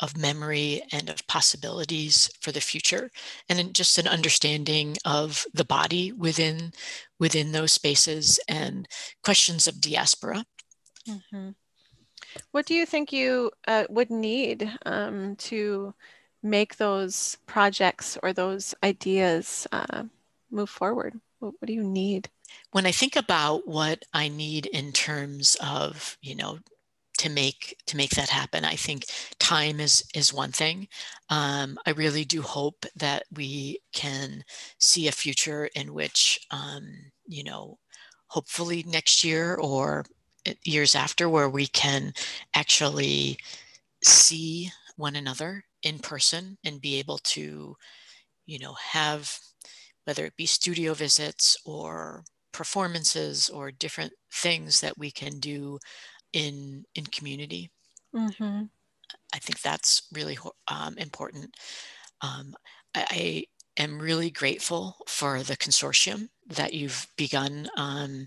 of 0.00 0.16
memory 0.16 0.82
and 0.92 1.08
of 1.08 1.26
possibilities 1.26 2.30
for 2.40 2.52
the 2.52 2.60
future. 2.60 3.10
And 3.48 3.74
just 3.74 3.98
an 3.98 4.08
understanding 4.08 4.96
of 5.04 5.46
the 5.54 5.64
body 5.64 6.12
within 6.12 6.72
within 7.18 7.52
those 7.52 7.72
spaces 7.72 8.40
and 8.48 8.88
questions 9.22 9.68
of 9.68 9.80
diaspora. 9.80 10.44
Mm-hmm. 11.08 11.50
what 12.50 12.66
do 12.66 12.74
you 12.74 12.84
think 12.84 13.10
you 13.10 13.50
uh, 13.66 13.84
would 13.88 14.10
need 14.10 14.70
um, 14.84 15.34
to 15.36 15.94
make 16.42 16.76
those 16.76 17.38
projects 17.46 18.18
or 18.22 18.34
those 18.34 18.74
ideas 18.84 19.66
uh, 19.72 20.04
move 20.50 20.68
forward 20.68 21.18
what, 21.40 21.54
what 21.58 21.66
do 21.66 21.72
you 21.72 21.84
need 21.84 22.30
when 22.72 22.86
i 22.86 22.92
think 22.92 23.16
about 23.16 23.66
what 23.66 24.04
i 24.14 24.28
need 24.28 24.66
in 24.66 24.92
terms 24.92 25.56
of 25.60 26.16
you 26.22 26.34
know 26.34 26.58
to 27.20 27.28
make 27.28 27.76
to 27.84 27.98
make 27.98 28.12
that 28.12 28.30
happen. 28.30 28.64
I 28.64 28.76
think 28.76 29.04
time 29.38 29.78
is 29.78 30.02
is 30.14 30.32
one 30.32 30.52
thing. 30.52 30.88
Um, 31.28 31.78
I 31.84 31.90
really 31.90 32.24
do 32.24 32.40
hope 32.40 32.86
that 32.96 33.24
we 33.30 33.80
can 33.92 34.42
see 34.78 35.06
a 35.06 35.12
future 35.12 35.68
in 35.74 35.92
which 35.92 36.40
um, 36.50 36.88
you 37.26 37.44
know, 37.44 37.78
hopefully 38.28 38.84
next 38.86 39.22
year 39.22 39.56
or 39.56 40.06
years 40.64 40.94
after, 40.94 41.28
where 41.28 41.50
we 41.50 41.66
can 41.66 42.14
actually 42.54 43.36
see 44.02 44.70
one 44.96 45.14
another 45.14 45.64
in 45.82 45.98
person 45.98 46.56
and 46.64 46.80
be 46.80 46.98
able 46.98 47.18
to, 47.18 47.76
you 48.46 48.58
know, 48.58 48.72
have 48.74 49.38
whether 50.04 50.24
it 50.24 50.36
be 50.36 50.46
studio 50.46 50.94
visits 50.94 51.56
or 51.64 52.24
performances 52.52 53.48
or 53.48 53.70
different 53.70 54.12
things 54.32 54.80
that 54.80 54.98
we 54.98 55.10
can 55.10 55.38
do 55.38 55.78
in 56.32 56.84
in 56.94 57.04
community. 57.06 57.70
Mm-hmm. 58.14 58.64
I 59.34 59.38
think 59.38 59.60
that's 59.60 60.02
really 60.12 60.38
um, 60.68 60.96
important. 60.98 61.56
Um, 62.20 62.54
I, 62.94 63.06
I, 63.10 63.44
am 63.82 63.98
really 63.98 64.30
grateful 64.30 64.96
for 65.06 65.42
the 65.42 65.56
consortium 65.56 66.28
that 66.48 66.74
you've 66.74 67.06
begun, 67.16 67.68
um, 67.76 68.26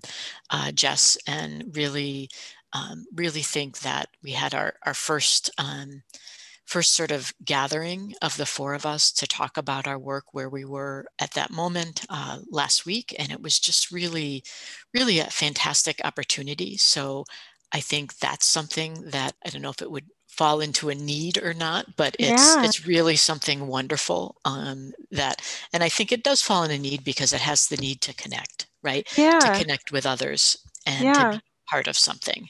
uh, 0.49 0.71
Jes, 0.77 1.17
and 1.27 1.75
really, 1.75 2.29
um, 2.73 3.05
really 3.13 3.41
think 3.41 3.79
that 3.79 4.09
we 4.23 4.31
had 4.31 4.53
our 4.55 4.73
our 4.86 4.93
first 4.93 5.51
um, 5.57 6.03
first 6.65 6.93
sort 6.93 7.12
of 7.12 7.34
gathering 7.43 8.13
of 8.21 8.38
the 8.38 8.45
four 8.45 8.73
of 8.73 8.86
us 8.86 9.12
to 9.12 9.28
talk 9.28 9.58
about 9.58 9.88
our 9.88 9.99
work 9.99 10.26
where 10.34 10.49
we 10.49 10.65
were 10.65 11.06
at 11.19 11.32
that 11.32 11.52
moment 11.52 12.06
uh, 12.10 12.39
last 12.49 12.86
week, 12.86 13.15
and 13.19 13.32
it 13.32 13.41
was 13.41 13.60
just 13.60 13.91
really, 13.91 14.43
really 14.93 15.19
a 15.19 15.26
fantastic 15.26 16.02
opportunity. 16.04 16.78
So 16.78 17.26
I 17.71 17.80
think 17.80 18.17
that's 18.19 18.45
something 18.45 19.10
that 19.10 19.34
I 19.45 19.49
don't 19.49 19.62
know 19.62 19.69
if 19.69 19.82
it 19.82 19.91
would 19.91 20.06
fall 20.28 20.62
into 20.62 20.89
a 20.89 20.95
need 20.95 21.38
or 21.43 21.54
not, 21.54 21.95
but 21.95 22.15
it's 22.17 22.56
yeah. 22.56 22.63
it's 22.63 22.88
really 22.88 23.15
something 23.15 23.67
wonderful 23.67 24.38
um, 24.45 24.93
that, 25.12 25.41
and 25.71 25.84
I 25.84 25.89
think 25.89 26.12
it 26.12 26.23
does 26.23 26.41
fall 26.41 26.63
in 26.63 26.71
a 26.71 26.78
need 26.78 27.04
because 27.04 27.34
it 27.34 27.41
has 27.41 27.67
the 27.67 27.78
need 27.78 28.02
to 28.02 28.15
connect, 28.15 28.67
right? 28.82 29.08
Yeah. 29.17 29.39
To 29.39 29.60
connect 29.60 29.91
with 29.91 30.06
others 30.06 30.58
and 30.86 31.04
yeah. 31.04 31.13
to 31.13 31.38
be 31.38 31.43
part 31.69 31.88
of 31.88 31.97
something. 31.97 32.49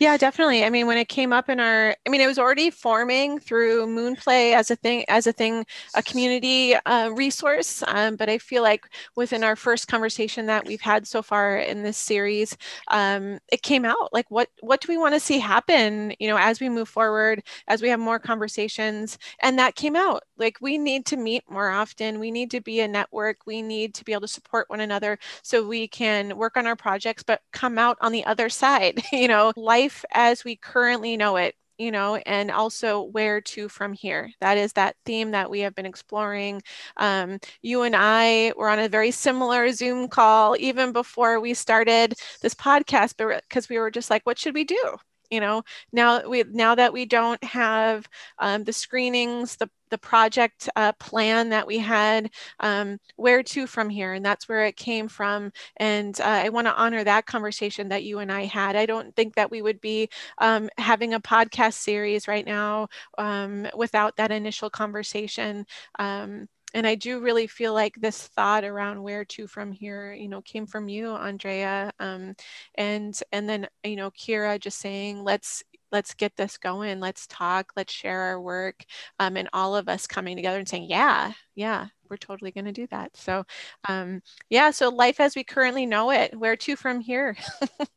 Yeah, 0.00 0.16
definitely. 0.16 0.64
I 0.64 0.70
mean, 0.70 0.86
when 0.86 0.96
it 0.96 1.08
came 1.08 1.32
up 1.32 1.48
in 1.48 1.58
our, 1.58 1.96
I 2.06 2.10
mean, 2.10 2.20
it 2.20 2.26
was 2.28 2.38
already 2.38 2.70
forming 2.70 3.40
through 3.40 3.86
Moonplay 3.86 4.54
as 4.54 4.70
a 4.70 4.76
thing, 4.76 5.04
as 5.08 5.26
a 5.26 5.32
thing, 5.32 5.66
a 5.94 6.02
community 6.02 6.74
uh, 6.86 7.10
resource. 7.10 7.82
Um, 7.88 8.14
but 8.14 8.28
I 8.28 8.38
feel 8.38 8.62
like 8.62 8.86
within 9.16 9.42
our 9.42 9.56
first 9.56 9.88
conversation 9.88 10.46
that 10.46 10.64
we've 10.66 10.80
had 10.80 11.06
so 11.08 11.20
far 11.20 11.56
in 11.58 11.82
this 11.82 11.96
series, 11.98 12.56
um, 12.92 13.38
it 13.50 13.62
came 13.62 13.84
out 13.84 14.12
like, 14.12 14.30
what 14.30 14.48
what 14.60 14.80
do 14.80 14.86
we 14.88 14.98
want 14.98 15.14
to 15.14 15.20
see 15.20 15.38
happen? 15.40 16.12
You 16.20 16.28
know, 16.28 16.38
as 16.38 16.60
we 16.60 16.68
move 16.68 16.88
forward, 16.88 17.42
as 17.66 17.82
we 17.82 17.88
have 17.88 18.00
more 18.00 18.20
conversations, 18.20 19.18
and 19.42 19.58
that 19.58 19.74
came 19.74 19.96
out. 19.96 20.22
Like, 20.38 20.58
we 20.60 20.78
need 20.78 21.06
to 21.06 21.16
meet 21.16 21.44
more 21.50 21.70
often. 21.70 22.18
We 22.20 22.30
need 22.30 22.50
to 22.52 22.60
be 22.60 22.80
a 22.80 22.88
network. 22.88 23.38
We 23.46 23.62
need 23.62 23.94
to 23.94 24.04
be 24.04 24.12
able 24.12 24.22
to 24.22 24.28
support 24.28 24.68
one 24.70 24.80
another 24.80 25.18
so 25.42 25.66
we 25.66 25.88
can 25.88 26.36
work 26.36 26.56
on 26.56 26.66
our 26.66 26.76
projects, 26.76 27.22
but 27.22 27.42
come 27.52 27.78
out 27.78 27.98
on 28.00 28.12
the 28.12 28.24
other 28.24 28.48
side. 28.48 29.02
you 29.12 29.28
know, 29.28 29.52
life 29.56 30.04
as 30.12 30.44
we 30.44 30.56
currently 30.56 31.16
know 31.16 31.36
it 31.36 31.54
you 31.78 31.92
know, 31.92 32.16
and 32.16 32.50
also 32.50 33.02
where 33.02 33.40
to 33.40 33.68
from 33.68 33.92
here. 33.92 34.30
That 34.40 34.58
is 34.58 34.72
that 34.72 34.96
theme 35.04 35.30
that 35.30 35.48
we 35.48 35.60
have 35.60 35.74
been 35.76 35.86
exploring. 35.86 36.60
Um, 36.96 37.38
you 37.62 37.82
and 37.82 37.94
I 37.96 38.52
were 38.56 38.68
on 38.68 38.80
a 38.80 38.88
very 38.88 39.12
similar 39.12 39.70
Zoom 39.72 40.08
call 40.08 40.56
even 40.58 40.92
before 40.92 41.38
we 41.40 41.54
started 41.54 42.14
this 42.42 42.54
podcast, 42.54 43.16
because 43.16 43.68
we 43.68 43.78
were 43.78 43.90
just 43.92 44.10
like, 44.10 44.26
what 44.26 44.38
should 44.38 44.54
we 44.54 44.64
do? 44.64 44.96
You 45.30 45.40
know 45.40 45.62
now 45.92 46.26
we 46.28 46.44
now 46.50 46.74
that 46.74 46.92
we 46.92 47.04
don't 47.06 47.42
have 47.44 48.08
um, 48.38 48.64
the 48.64 48.72
screenings 48.72 49.56
the 49.56 49.68
the 49.90 49.98
project 49.98 50.68
uh, 50.76 50.92
plan 51.00 51.48
that 51.48 51.66
we 51.66 51.78
had 51.78 52.30
um, 52.60 52.98
where 53.16 53.42
to 53.42 53.66
from 53.66 53.88
here? 53.88 54.12
And 54.12 54.24
that's 54.24 54.46
where 54.46 54.66
it 54.66 54.76
came 54.76 55.08
from. 55.08 55.50
And 55.78 56.18
uh, 56.20 56.24
i 56.24 56.48
want 56.50 56.66
to 56.66 56.74
honor 56.74 57.02
that 57.04 57.26
conversation 57.26 57.88
that 57.88 58.04
you 58.04 58.18
and 58.18 58.30
i 58.30 58.44
had. 58.44 58.76
I 58.76 58.86
don't 58.86 59.14
think 59.16 59.34
that 59.36 59.50
we 59.50 59.62
would 59.62 59.80
be 59.80 60.08
um, 60.38 60.68
having 60.78 61.14
a 61.14 61.20
podcast 61.20 61.74
series 61.74 62.28
right 62.28 62.46
now 62.46 62.88
um, 63.16 63.66
without 63.76 64.16
that 64.16 64.30
initial 64.30 64.70
conversation 64.70 65.66
um, 65.98 66.48
and 66.74 66.86
I 66.86 66.94
do 66.94 67.20
really 67.20 67.46
feel 67.46 67.72
like 67.72 67.94
this 67.96 68.26
thought 68.28 68.64
around 68.64 69.02
where 69.02 69.24
to 69.26 69.46
from 69.46 69.72
here, 69.72 70.12
you 70.12 70.28
know, 70.28 70.42
came 70.42 70.66
from 70.66 70.88
you, 70.88 71.10
Andrea, 71.10 71.92
um, 71.98 72.34
and 72.74 73.18
and 73.32 73.48
then 73.48 73.68
you 73.84 73.96
know, 73.96 74.10
Kira 74.10 74.60
just 74.60 74.78
saying, 74.78 75.22
let's 75.24 75.62
let's 75.90 76.14
get 76.14 76.36
this 76.36 76.58
going, 76.58 77.00
let's 77.00 77.26
talk, 77.26 77.72
let's 77.76 77.92
share 77.92 78.20
our 78.20 78.40
work, 78.40 78.84
um, 79.18 79.36
and 79.36 79.48
all 79.52 79.74
of 79.74 79.88
us 79.88 80.06
coming 80.06 80.36
together 80.36 80.58
and 80.58 80.68
saying, 80.68 80.86
yeah, 80.88 81.32
yeah, 81.54 81.86
we're 82.10 82.16
totally 82.16 82.50
going 82.50 82.66
to 82.66 82.72
do 82.72 82.86
that. 82.88 83.16
So, 83.16 83.44
um, 83.88 84.22
yeah, 84.50 84.70
so 84.70 84.90
life 84.90 85.20
as 85.20 85.34
we 85.34 85.44
currently 85.44 85.86
know 85.86 86.10
it, 86.10 86.38
where 86.38 86.56
to 86.56 86.76
from 86.76 87.00
here? 87.00 87.36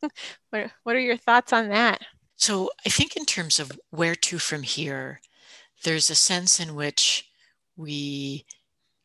what, 0.50 0.70
what 0.84 0.96
are 0.96 1.00
your 1.00 1.16
thoughts 1.16 1.52
on 1.52 1.68
that? 1.68 2.00
So, 2.36 2.70
I 2.86 2.88
think 2.88 3.16
in 3.16 3.24
terms 3.24 3.60
of 3.60 3.72
where 3.90 4.14
to 4.16 4.38
from 4.38 4.62
here, 4.62 5.20
there's 5.84 6.10
a 6.10 6.14
sense 6.14 6.58
in 6.58 6.74
which 6.74 7.28
we 7.76 8.44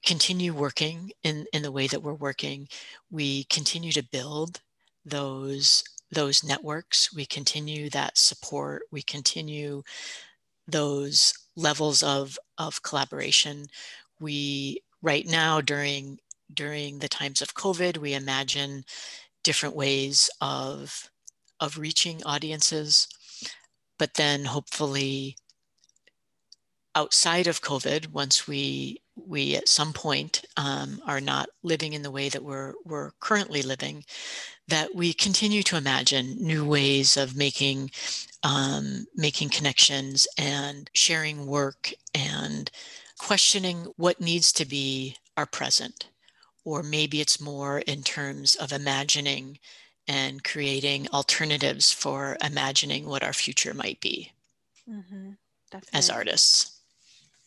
continue 0.07 0.53
working 0.53 1.11
in, 1.21 1.45
in 1.51 1.61
the 1.63 1.71
way 1.71 1.85
that 1.85 2.01
we're 2.01 2.13
working. 2.13 2.69
We 3.11 3.43
continue 3.43 3.91
to 3.91 4.01
build 4.01 4.61
those 5.05 5.83
those 6.09 6.41
networks. 6.41 7.13
We 7.13 7.25
continue 7.25 7.89
that 7.89 8.17
support. 8.17 8.83
We 8.89 9.01
continue 9.01 9.83
those 10.65 11.33
levels 11.57 12.01
of, 12.01 12.39
of 12.57 12.81
collaboration. 12.81 13.65
We 14.17 14.79
right 15.01 15.27
now 15.27 15.59
during 15.59 16.19
during 16.53 16.99
the 16.99 17.09
times 17.09 17.41
of 17.41 17.55
COVID, 17.55 17.97
we 17.97 18.13
imagine 18.13 18.85
different 19.43 19.75
ways 19.75 20.29
of 20.39 21.09
of 21.59 21.77
reaching 21.77 22.23
audiences, 22.23 23.09
but 23.99 24.13
then 24.13 24.45
hopefully 24.45 25.35
outside 26.95 27.47
of 27.47 27.61
COVID, 27.61 28.07
once 28.13 28.47
we 28.47 29.01
we 29.25 29.55
at 29.55 29.67
some 29.67 29.93
point 29.93 30.43
um, 30.57 31.01
are 31.05 31.21
not 31.21 31.49
living 31.63 31.93
in 31.93 32.01
the 32.01 32.11
way 32.11 32.29
that 32.29 32.43
we're 32.43 32.73
we're 32.85 33.11
currently 33.19 33.61
living, 33.61 34.03
that 34.67 34.93
we 34.95 35.13
continue 35.13 35.63
to 35.63 35.77
imagine 35.77 36.37
new 36.39 36.65
ways 36.65 37.17
of 37.17 37.35
making 37.35 37.91
um, 38.43 39.07
making 39.15 39.49
connections 39.49 40.27
and 40.37 40.89
sharing 40.93 41.47
work 41.47 41.91
and 42.13 42.69
questioning 43.19 43.87
what 43.97 44.21
needs 44.21 44.51
to 44.53 44.65
be 44.65 45.15
our 45.35 45.45
present, 45.45 46.07
or 46.63 46.83
maybe 46.83 47.21
it's 47.21 47.41
more 47.41 47.79
in 47.79 48.03
terms 48.03 48.55
of 48.55 48.71
imagining 48.71 49.59
and 50.07 50.43
creating 50.43 51.07
alternatives 51.09 51.91
for 51.91 52.37
imagining 52.43 53.05
what 53.05 53.23
our 53.23 53.33
future 53.33 53.73
might 53.73 53.99
be 53.99 54.31
mm-hmm. 54.89 55.31
as 55.93 56.09
artists. 56.09 56.76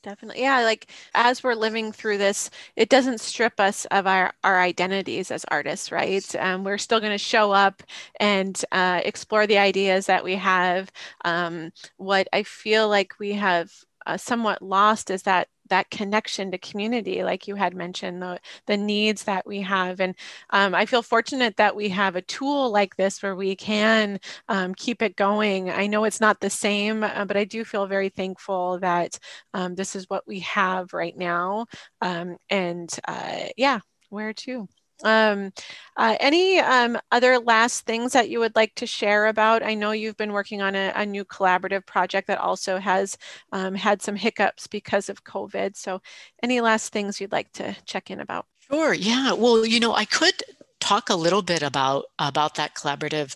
Definitely. 0.03 0.41
Yeah. 0.43 0.61
Like 0.63 0.87
as 1.15 1.43
we're 1.45 1.55
living 1.55 1.93
through 1.93 2.17
this, 2.17 2.49
it 2.75 2.89
doesn't 2.89 3.21
strip 3.21 3.61
us 3.61 3.85
of 3.91 4.07
our, 4.07 4.33
our 4.43 4.59
identities 4.59 5.31
as 5.31 5.45
artists, 5.49 5.93
right? 5.93 6.25
Um, 6.37 6.65
we're 6.65 6.79
still 6.79 7.01
going 7.01 7.13
to 7.13 7.19
show 7.19 7.53
up 7.53 7.83
and 8.19 8.59
uh, 8.73 9.03
explore 9.05 9.47
the 9.47 9.59
ideas 9.59 10.07
that 10.07 10.25
we 10.25 10.37
have. 10.37 10.91
Um, 11.27 11.73
what 11.99 12.29
I 12.33 12.45
feel 12.45 12.89
like 12.89 13.15
we 13.19 13.33
have 13.35 13.71
uh, 14.07 14.17
somewhat 14.17 14.63
lost 14.63 15.11
is 15.11 15.25
that 15.25 15.49
that 15.71 15.91
connection 15.91 16.51
to 16.51 16.59
community 16.59 17.23
like 17.25 17.49
you 17.49 17.55
had 17.57 17.75
mentioned 17.75 18.23
the 18.23 18.39
the 18.67 18.77
needs 18.77 19.25
that 19.25 19.47
we 19.47 19.61
have. 19.63 20.01
And 20.01 20.15
um, 20.51 20.75
i 20.75 20.87
feel 20.87 21.03
fortunate 21.03 21.57
that 21.57 21.75
we 21.77 21.89
have 21.91 22.17
a 22.17 22.23
tool 22.23 22.71
like 22.71 22.97
this 22.97 23.23
where 23.23 23.37
we 23.37 23.57
can 23.57 24.21
um, 24.49 24.75
keep 24.75 25.03
it 25.03 25.17
going. 25.17 25.71
I 25.71 25.87
know 25.87 26.05
it's 26.05 26.21
not 26.21 26.41
the 26.41 26.51
same 26.51 27.03
uh, 27.05 27.25
but 27.25 27.37
i 27.37 27.45
do 27.45 27.65
feel 27.65 27.87
very 27.87 28.09
thankful 28.11 28.79
that 28.81 29.19
um, 29.55 29.75
this 29.75 29.97
is 29.97 30.07
what 30.09 30.27
we 30.27 30.41
have 30.41 30.93
right 30.93 31.17
now. 31.17 31.67
Um, 32.01 32.37
and 32.51 32.91
uh, 33.09 33.47
yeah 33.57 33.81
where 34.11 34.33
to 34.33 34.69
Um, 35.05 35.53
uh, 35.97 36.17
any 36.21 36.59
um, 36.59 36.99
other 37.11 37.39
last 37.39 37.87
things 37.87 38.13
that 38.13 38.31
you 38.31 38.41
would 38.41 38.57
like 38.57 38.75
to 38.77 38.87
share 38.87 39.27
about? 39.27 39.63
I 39.63 39.75
know 39.75 39.93
you've 39.93 40.17
been 40.17 40.33
working 40.33 40.63
on 40.63 40.75
a, 40.75 40.93
a 40.95 41.07
new 41.07 41.25
collaborative 41.25 41.87
project 41.87 42.27
that 42.29 42.39
also 42.39 42.79
has 42.79 43.19
um, 43.53 43.75
had 43.75 44.03
some 44.03 44.17
hiccups 44.17 44.67
because 44.67 45.09
of 45.09 45.25
COVID. 45.25 45.77
So, 45.77 46.01
any 46.43 46.61
last 46.61 46.93
things 46.93 47.21
you'd 47.21 47.33
like 47.33 47.53
to 47.53 47.77
check 47.85 48.11
in 48.11 48.21
about? 48.21 48.47
Sure. 48.71 48.95
Yeah. 48.95 49.33
Well, 49.33 49.67
you 49.67 49.81
know, 49.81 49.95
I 49.95 50.05
could 50.05 50.43
talk 50.81 51.11
a 51.11 51.15
little 51.17 51.43
bit 51.43 51.63
about 51.63 52.05
about 52.19 52.55
that 52.55 52.75
collaborative 52.75 53.35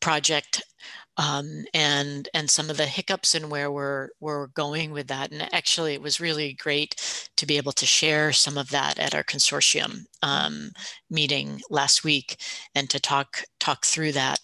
project 0.00 0.62
um, 1.16 1.64
and 1.72 2.28
and 2.34 2.50
some 2.50 2.70
of 2.70 2.76
the 2.76 2.86
hiccups 2.86 3.34
and 3.34 3.50
where 3.50 3.70
we're 3.70 4.08
we're 4.20 4.48
going 4.48 4.92
with 4.92 5.08
that. 5.08 5.30
And 5.30 5.48
actually, 5.52 5.94
it 5.94 6.02
was 6.02 6.20
really 6.20 6.52
great 6.52 7.30
to 7.36 7.46
be 7.46 7.56
able 7.56 7.72
to 7.72 7.86
share 7.86 8.32
some 8.32 8.58
of 8.58 8.70
that 8.70 8.98
at 8.98 9.14
our 9.14 9.24
consortium 9.24 10.06
um, 10.22 10.72
meeting 11.10 11.60
last 11.70 12.04
week 12.04 12.36
and 12.74 12.90
to 12.90 13.00
talk 13.00 13.44
talk 13.58 13.84
through 13.84 14.12
that. 14.12 14.40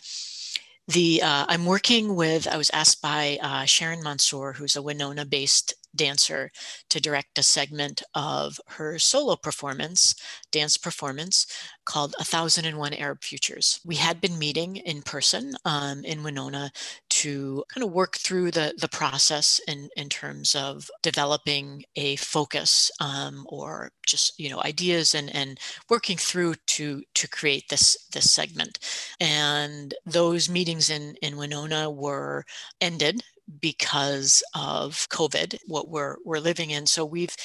The 0.89 1.23
uh, 1.23 1.47
I'm 1.49 1.67
working 1.67 2.17
with. 2.17 2.49
I 2.49 2.57
was 2.57 2.71
asked 2.71 3.01
by 3.03 3.39
uh, 3.43 3.65
Sharon 3.65 4.03
Mansur, 4.03 4.55
who's 4.55 4.77
a 4.77 4.83
Winona-based 4.83 5.75
dancer 5.94 6.50
to 6.90 7.00
direct 7.00 7.38
a 7.38 7.42
segment 7.42 8.02
of 8.14 8.59
her 8.68 8.98
solo 8.98 9.37
performance, 9.37 10.14
dance 10.50 10.76
performance, 10.76 11.46
called 11.85 12.14
A 12.18 12.24
Thousand 12.24 12.64
and 12.64 12.78
One 12.78 12.94
Arab 12.94 13.22
Futures. 13.22 13.81
We 13.85 13.96
had 13.96 14.20
been 14.20 14.38
meeting 14.38 14.76
in 14.76 15.02
person 15.02 15.55
um, 15.64 16.05
in 16.05 16.22
Winona 16.22 16.70
to 17.11 17.64
kind 17.72 17.85
of 17.85 17.92
work 17.92 18.16
through 18.16 18.52
the, 18.52 18.74
the 18.78 18.88
process 18.88 19.61
in, 19.66 19.88
in 19.96 20.09
terms 20.09 20.55
of 20.55 20.88
developing 21.02 21.85
a 21.96 22.16
focus 22.16 22.90
um, 23.00 23.46
or 23.48 23.90
just 24.07 24.38
you 24.38 24.50
know 24.50 24.61
ideas 24.62 25.14
and, 25.14 25.35
and 25.35 25.59
working 25.88 26.16
through 26.16 26.55
to 26.66 27.02
to 27.14 27.28
create 27.28 27.68
this 27.68 27.96
this 28.12 28.31
segment. 28.31 28.78
And 29.20 29.94
those 30.05 30.48
meetings 30.48 30.90
in, 30.90 31.14
in 31.22 31.37
Winona 31.37 31.90
were 31.90 32.44
ended 32.81 33.22
because 33.61 34.43
of 34.55 35.09
COVID, 35.11 35.59
what 35.67 35.88
we're 35.88 36.17
we're 36.25 36.38
living 36.38 36.71
in. 36.71 36.87
So 36.87 37.05
we've 37.05 37.37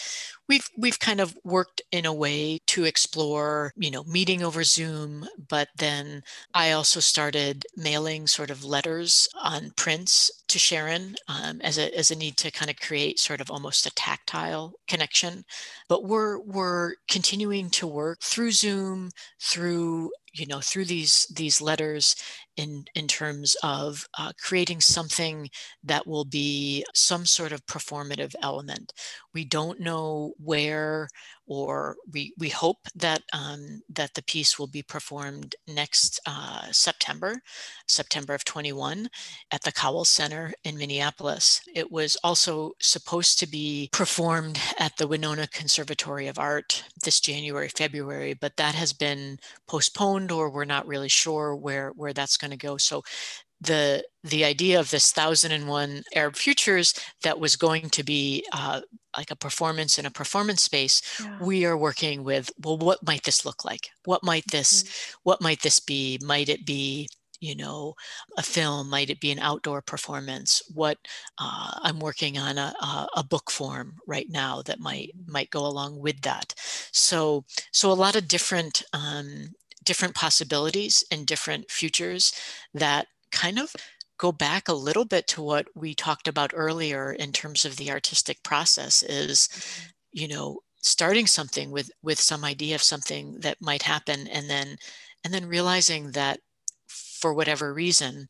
we've 0.48 0.70
we've 0.78 1.00
kind 1.00 1.20
of 1.20 1.38
worked 1.44 1.82
in 1.92 2.06
a 2.06 2.14
way 2.14 2.60
to 2.68 2.86
explore, 2.86 3.74
you 3.78 3.92
know, 3.92 4.04
meeting 4.04 4.44
over 4.44 4.64
Zoom, 4.64 5.28
but 5.50 5.70
then 5.78 6.24
I 6.54 6.72
also 6.72 7.00
started 7.00 7.66
mailing 7.76 8.28
sort 8.28 8.50
of 8.50 8.64
letters 8.64 9.28
on 9.42 9.72
prints 9.76 10.32
to 10.48 10.60
Sharon 10.60 11.16
um, 11.28 11.62
as 11.62 11.78
a 11.78 11.96
as 11.98 12.12
a 12.12 12.16
need 12.16 12.38
to 12.38 12.52
kind 12.52 12.70
of 12.72 12.80
create 12.80 13.20
sort 13.20 13.42
of 13.42 13.52
almost 13.52 13.86
a 13.86 13.92
tactile 13.92 14.74
connection. 14.88 15.44
But 15.90 16.06
we're 16.06 16.40
we're 16.40 16.96
continuing 17.10 17.70
to 17.72 17.88
work 17.88 18.22
through 18.22 18.52
Zoom, 18.52 19.12
through 19.42 20.12
you 20.40 20.46
know 20.48 20.60
through 20.62 20.86
these 20.86 21.26
these 21.34 21.62
letters 21.62 22.16
in 22.58 22.86
in 22.96 23.08
terms 23.08 23.56
of 23.64 24.06
uh, 24.18 24.32
creating 24.42 24.82
something 24.82 25.50
that 25.84 26.08
will 26.08 26.26
be 26.26 26.84
some 26.94 27.26
sort 27.26 27.52
of 27.52 27.66
performative 27.66 28.34
element. 28.42 28.94
We 29.34 29.46
don't 29.46 29.80
know 29.80 30.34
where 30.38 31.10
or 31.48 31.96
we, 32.12 32.34
we 32.38 32.50
hope 32.50 32.78
that, 32.96 33.24
um, 33.34 33.82
that 33.90 34.14
the 34.14 34.22
piece 34.24 34.60
will 34.60 34.68
be 34.68 34.84
performed 34.84 35.56
next 35.68 36.20
uh, 36.26 36.64
September, 36.72 37.42
September 37.88 38.34
of 38.34 38.44
21 38.44 39.10
at 39.52 39.64
the 39.64 39.72
Cowles 39.72 40.10
Center 40.10 40.54
in 40.64 40.78
Minneapolis. 40.78 41.62
It 41.74 41.92
was 41.92 42.18
also 42.24 42.74
supposed 42.80 43.40
to 43.40 43.48
be 43.48 43.90
performed 43.92 44.60
at 44.78 44.98
the 44.98 45.08
Winona 45.08 45.48
Conservatory 45.48 46.28
of 46.28 46.38
Art 46.38 46.84
this 47.04 47.20
January, 47.20 47.70
February, 47.70 48.34
but 48.34 48.58
that 48.58 48.76
has 48.76 48.94
been 48.94 49.40
postponed 49.68 50.32
or 50.32 50.50
we're 50.50 50.66
not 50.66 50.88
really 50.88 51.10
sure 51.10 51.56
where, 51.56 51.90
where 51.92 52.14
that's 52.14 52.38
going 52.38 52.52
to 52.52 52.58
go. 52.58 52.78
So 52.78 53.04
the 53.62 54.04
the 54.24 54.44
idea 54.44 54.80
of 54.80 54.92
this 54.92 55.12
thousand 55.12 55.52
and 55.52 55.68
one 55.68 56.04
Arab 56.14 56.36
futures 56.36 56.94
that 57.24 57.40
was 57.40 57.56
going 57.56 57.90
to 57.90 58.04
be 58.04 58.46
uh, 58.52 58.82
like 59.16 59.32
a 59.32 59.36
performance 59.36 59.98
in 59.98 60.06
a 60.06 60.12
performance 60.12 60.62
space, 60.62 61.02
yeah. 61.20 61.38
we 61.42 61.66
are 61.66 61.78
working 61.78 62.24
with 62.24 62.52
well, 62.64 62.78
what 62.78 63.06
might 63.06 63.24
this 63.24 63.46
look 63.46 63.66
like? 63.66 63.90
What 64.06 64.24
might 64.24 64.46
this 64.52 64.84
mm-hmm. 64.84 65.20
what 65.24 65.42
might 65.42 65.62
this 65.62 65.80
be? 65.80 66.20
Might 66.24 66.50
it 66.50 66.66
be 66.66 67.08
you 67.40 67.56
know 67.56 67.94
a 68.38 68.44
film 68.44 68.90
might 68.90 69.10
it 69.10 69.20
be 69.20 69.32
an 69.32 69.40
outdoor 69.40 69.82
performance 69.82 70.62
what 70.74 70.98
uh, 71.38 71.72
i'm 71.84 72.00
working 72.00 72.38
on 72.38 72.58
a, 72.58 72.74
a, 72.82 73.08
a, 73.18 73.24
book 73.24 73.52
form 73.52 73.96
right 74.08 74.28
now 74.30 74.62
that 74.64 74.80
might 74.80 75.10
mm-hmm. 75.16 75.32
might 75.32 75.50
go 75.52 75.66
along 75.66 76.00
with 76.00 76.20
that 76.22 76.54
so 76.92 77.46
so 77.72 77.92
a 77.92 77.94
lot 77.94 78.16
of 78.16 78.28
different 78.28 78.84
um, 78.94 79.50
different 79.84 80.16
possibilities 80.16 81.04
and 81.12 81.26
different 81.26 81.70
futures 81.70 82.34
that 82.74 83.08
kind 83.32 83.60
of 83.60 83.74
go 84.18 84.32
back 84.32 84.68
a 84.68 84.74
little 84.74 85.06
bit 85.06 85.28
to 85.28 85.42
what 85.42 85.68
we 85.76 85.94
talked 85.94 86.28
about 86.28 86.52
earlier 86.56 87.14
in 87.14 87.32
terms 87.32 87.66
of 87.66 87.78
the 87.78 87.92
artistic 87.92 88.42
process 88.44 89.04
is 89.04 89.48
mm-hmm. 89.48 89.90
you 90.12 90.28
know 90.28 90.60
starting 90.82 91.28
something 91.28 91.72
with 91.72 91.92
with 92.02 92.20
some 92.20 92.44
idea 92.44 92.76
of 92.76 92.84
something 92.84 93.38
that 93.40 93.62
might 93.62 93.84
happen 93.84 94.28
and 94.28 94.50
then 94.50 94.78
and 95.24 95.34
then 95.34 95.46
realizing 95.46 96.12
that 96.12 96.40
for 96.88 97.34
whatever 97.34 97.74
reason 97.74 98.28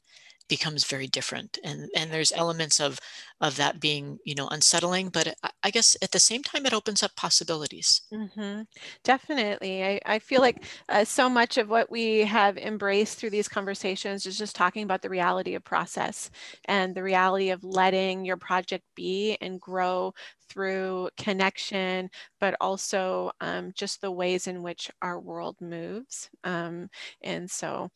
becomes 0.48 0.86
very 0.86 1.08
different 1.08 1.58
and 1.64 1.90
and 1.96 2.12
there's 2.12 2.32
elements 2.32 2.80
of 2.80 3.00
of 3.42 3.56
that 3.58 3.80
being 3.80 4.18
you 4.26 4.36
know 4.36 4.48
unsettling 4.48 5.10
but 5.10 5.36
i 5.64 5.70
guess 5.70 5.96
at 6.02 6.12
the 6.12 6.20
same 6.20 6.44
time 6.44 6.66
it 6.66 6.74
opens 6.74 7.04
up 7.04 7.16
possibilities 7.16 8.02
mm-hmm. 8.12 8.62
definitely 9.04 9.84
I, 9.84 10.00
I 10.06 10.20
feel 10.20 10.42
like 10.42 10.64
uh, 10.90 11.04
so 11.04 11.30
much 11.30 11.58
of 11.58 11.70
what 11.70 11.92
we 11.92 12.20
have 12.22 12.58
embraced 12.58 13.18
through 13.18 13.30
these 13.32 13.48
conversations 13.48 14.26
is 14.26 14.38
just 14.38 14.56
talking 14.56 14.84
about 14.84 15.02
the 15.02 15.10
reality 15.10 15.56
of 15.56 15.64
process 15.64 16.30
and 16.66 16.96
the 16.96 17.04
reality 17.04 17.50
of 17.50 17.64
letting 17.64 18.26
your 18.26 18.38
project 18.38 18.84
be 18.96 19.38
and 19.42 19.60
grow 19.60 20.14
through 20.50 21.10
connection, 21.18 22.10
but 22.40 22.56
also 22.62 23.32
um, 23.42 23.72
just 23.76 24.02
the 24.02 24.12
ways 24.12 24.48
in 24.48 24.64
which 24.64 24.90
our 25.02 25.20
world 25.20 25.58
moves. 25.62 26.30
Um, 26.44 26.90
and 27.22 27.50
so, 27.50 27.90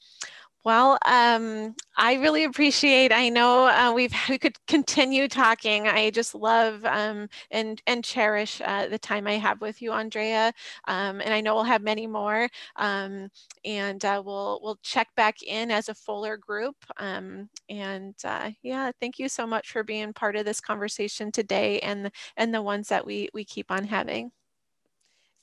well, 0.64 1.00
um, 1.06 1.76
I 1.98 2.16
really 2.16 2.44
appreciate. 2.44 3.12
I 3.12 3.30
know 3.30 3.66
uh, 3.68 3.92
we've 3.94 4.14
we 4.30 4.38
could 4.38 4.56
continue 4.68 5.28
talking. 5.28 5.88
I 5.88 6.12
just 6.12 6.36
love 6.36 6.86
um, 6.86 7.28
and 7.50 7.82
and 7.88 8.04
cherish 8.04 8.62
uh, 8.64 8.88
the 8.88 9.00
time 9.00 9.26
I 9.28 9.34
have 9.34 9.62
with 9.62 9.82
you, 9.82 9.92
Andrea. 9.92 10.54
Um, 10.88 11.20
and 11.22 11.34
I 11.34 11.42
know 11.42 11.56
we'll 11.56 11.64
have 11.64 11.82
many 11.82 12.06
more. 12.08 12.48
Um, 12.76 13.30
and 13.66 14.04
uh, 14.06 14.22
we'll 14.24 14.60
we'll 14.64 14.80
check 14.84 15.10
back 15.16 15.42
in 15.44 15.72
as 15.72 15.90
a 15.90 15.96
fuller 15.96 16.38
group. 16.38 16.76
Um, 16.98 17.50
and 17.70 18.16
uh, 18.24 18.52
yeah, 18.62 18.92
thank 19.00 19.18
you 19.20 19.30
so 19.30 19.48
much 19.48 19.72
for 19.72 19.84
being 19.84 20.14
part 20.14 20.36
of 20.36 20.46
this 20.46 20.62
conversation 20.62 21.32
today, 21.32 21.80
and 21.80 22.12
and 22.38 22.54
the 22.54 22.62
ones 22.62 22.88
that 22.90 23.06
we 23.06 23.30
we 23.34 23.44
keep 23.46 23.72
on 23.72 23.86
having. 23.86 24.32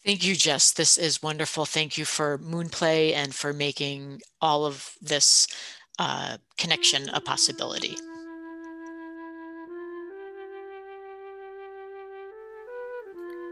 Thank 0.05 0.25
you, 0.25 0.35
Jes. 0.35 0.73
This 0.73 0.97
is 0.97 1.23
wonderful. 1.23 1.65
Thank 1.67 1.99
you 1.99 2.05
for 2.05 2.39
Moonplay 2.39 3.13
and 3.13 3.35
for 3.35 3.53
making 3.53 4.21
all 4.41 4.65
of 4.65 4.93
this 5.03 5.47
uh, 5.99 6.39
connection 6.57 7.09
a 7.11 7.21
possibility. 7.21 7.97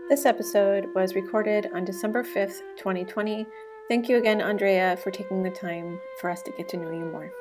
This 0.08 0.24
episode 0.24 0.86
was 0.94 1.16
recorded 1.16 1.68
on 1.74 1.84
December 1.84 2.22
5th, 2.22 2.60
2020. 2.78 3.44
Thank 3.88 4.08
you 4.08 4.18
again, 4.18 4.40
Andrea, 4.40 4.96
for 4.96 5.10
taking 5.10 5.42
the 5.42 5.50
time 5.50 6.00
for 6.20 6.30
us 6.30 6.42
to 6.42 6.52
get 6.52 6.68
to 6.70 6.76
know 6.76 6.92
you 6.92 7.06
more. 7.06 7.32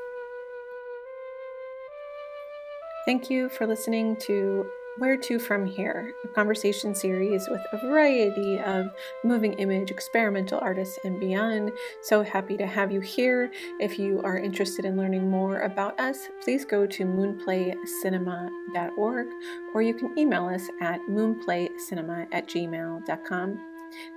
Thank 3.05 3.29
you 3.29 3.49
for 3.49 3.67
listening 3.67 4.15
to 4.21 4.65
where 4.97 5.17
to 5.17 5.39
from 5.39 5.65
here? 5.65 6.13
A 6.23 6.27
conversation 6.29 6.95
series 6.95 7.49
with 7.49 7.59
a 7.71 7.77
variety 7.77 8.59
of 8.59 8.87
moving 9.23 9.53
image, 9.53 9.89
experimental 9.91 10.59
artists, 10.61 10.99
and 11.03 11.19
beyond. 11.19 11.71
So 12.01 12.23
happy 12.23 12.57
to 12.57 12.65
have 12.65 12.91
you 12.91 13.01
here. 13.01 13.51
If 13.79 13.99
you 13.99 14.21
are 14.23 14.37
interested 14.37 14.85
in 14.85 14.97
learning 14.97 15.29
more 15.29 15.59
about 15.59 15.99
us, 15.99 16.29
please 16.43 16.65
go 16.65 16.87
to 16.87 17.05
moonplaycinema.org 17.05 19.27
or 19.73 19.81
you 19.81 19.93
can 19.93 20.17
email 20.17 20.47
us 20.47 20.63
at 20.81 20.99
moonplaycinema 21.09 22.27
at 22.31 22.47
gmail.com. 22.47 23.59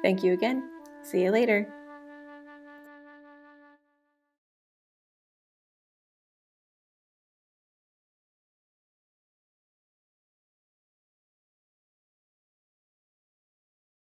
Thank 0.02 0.22
you 0.22 0.32
again. 0.32 0.70
See 1.02 1.22
you 1.22 1.30
later. 1.30 1.68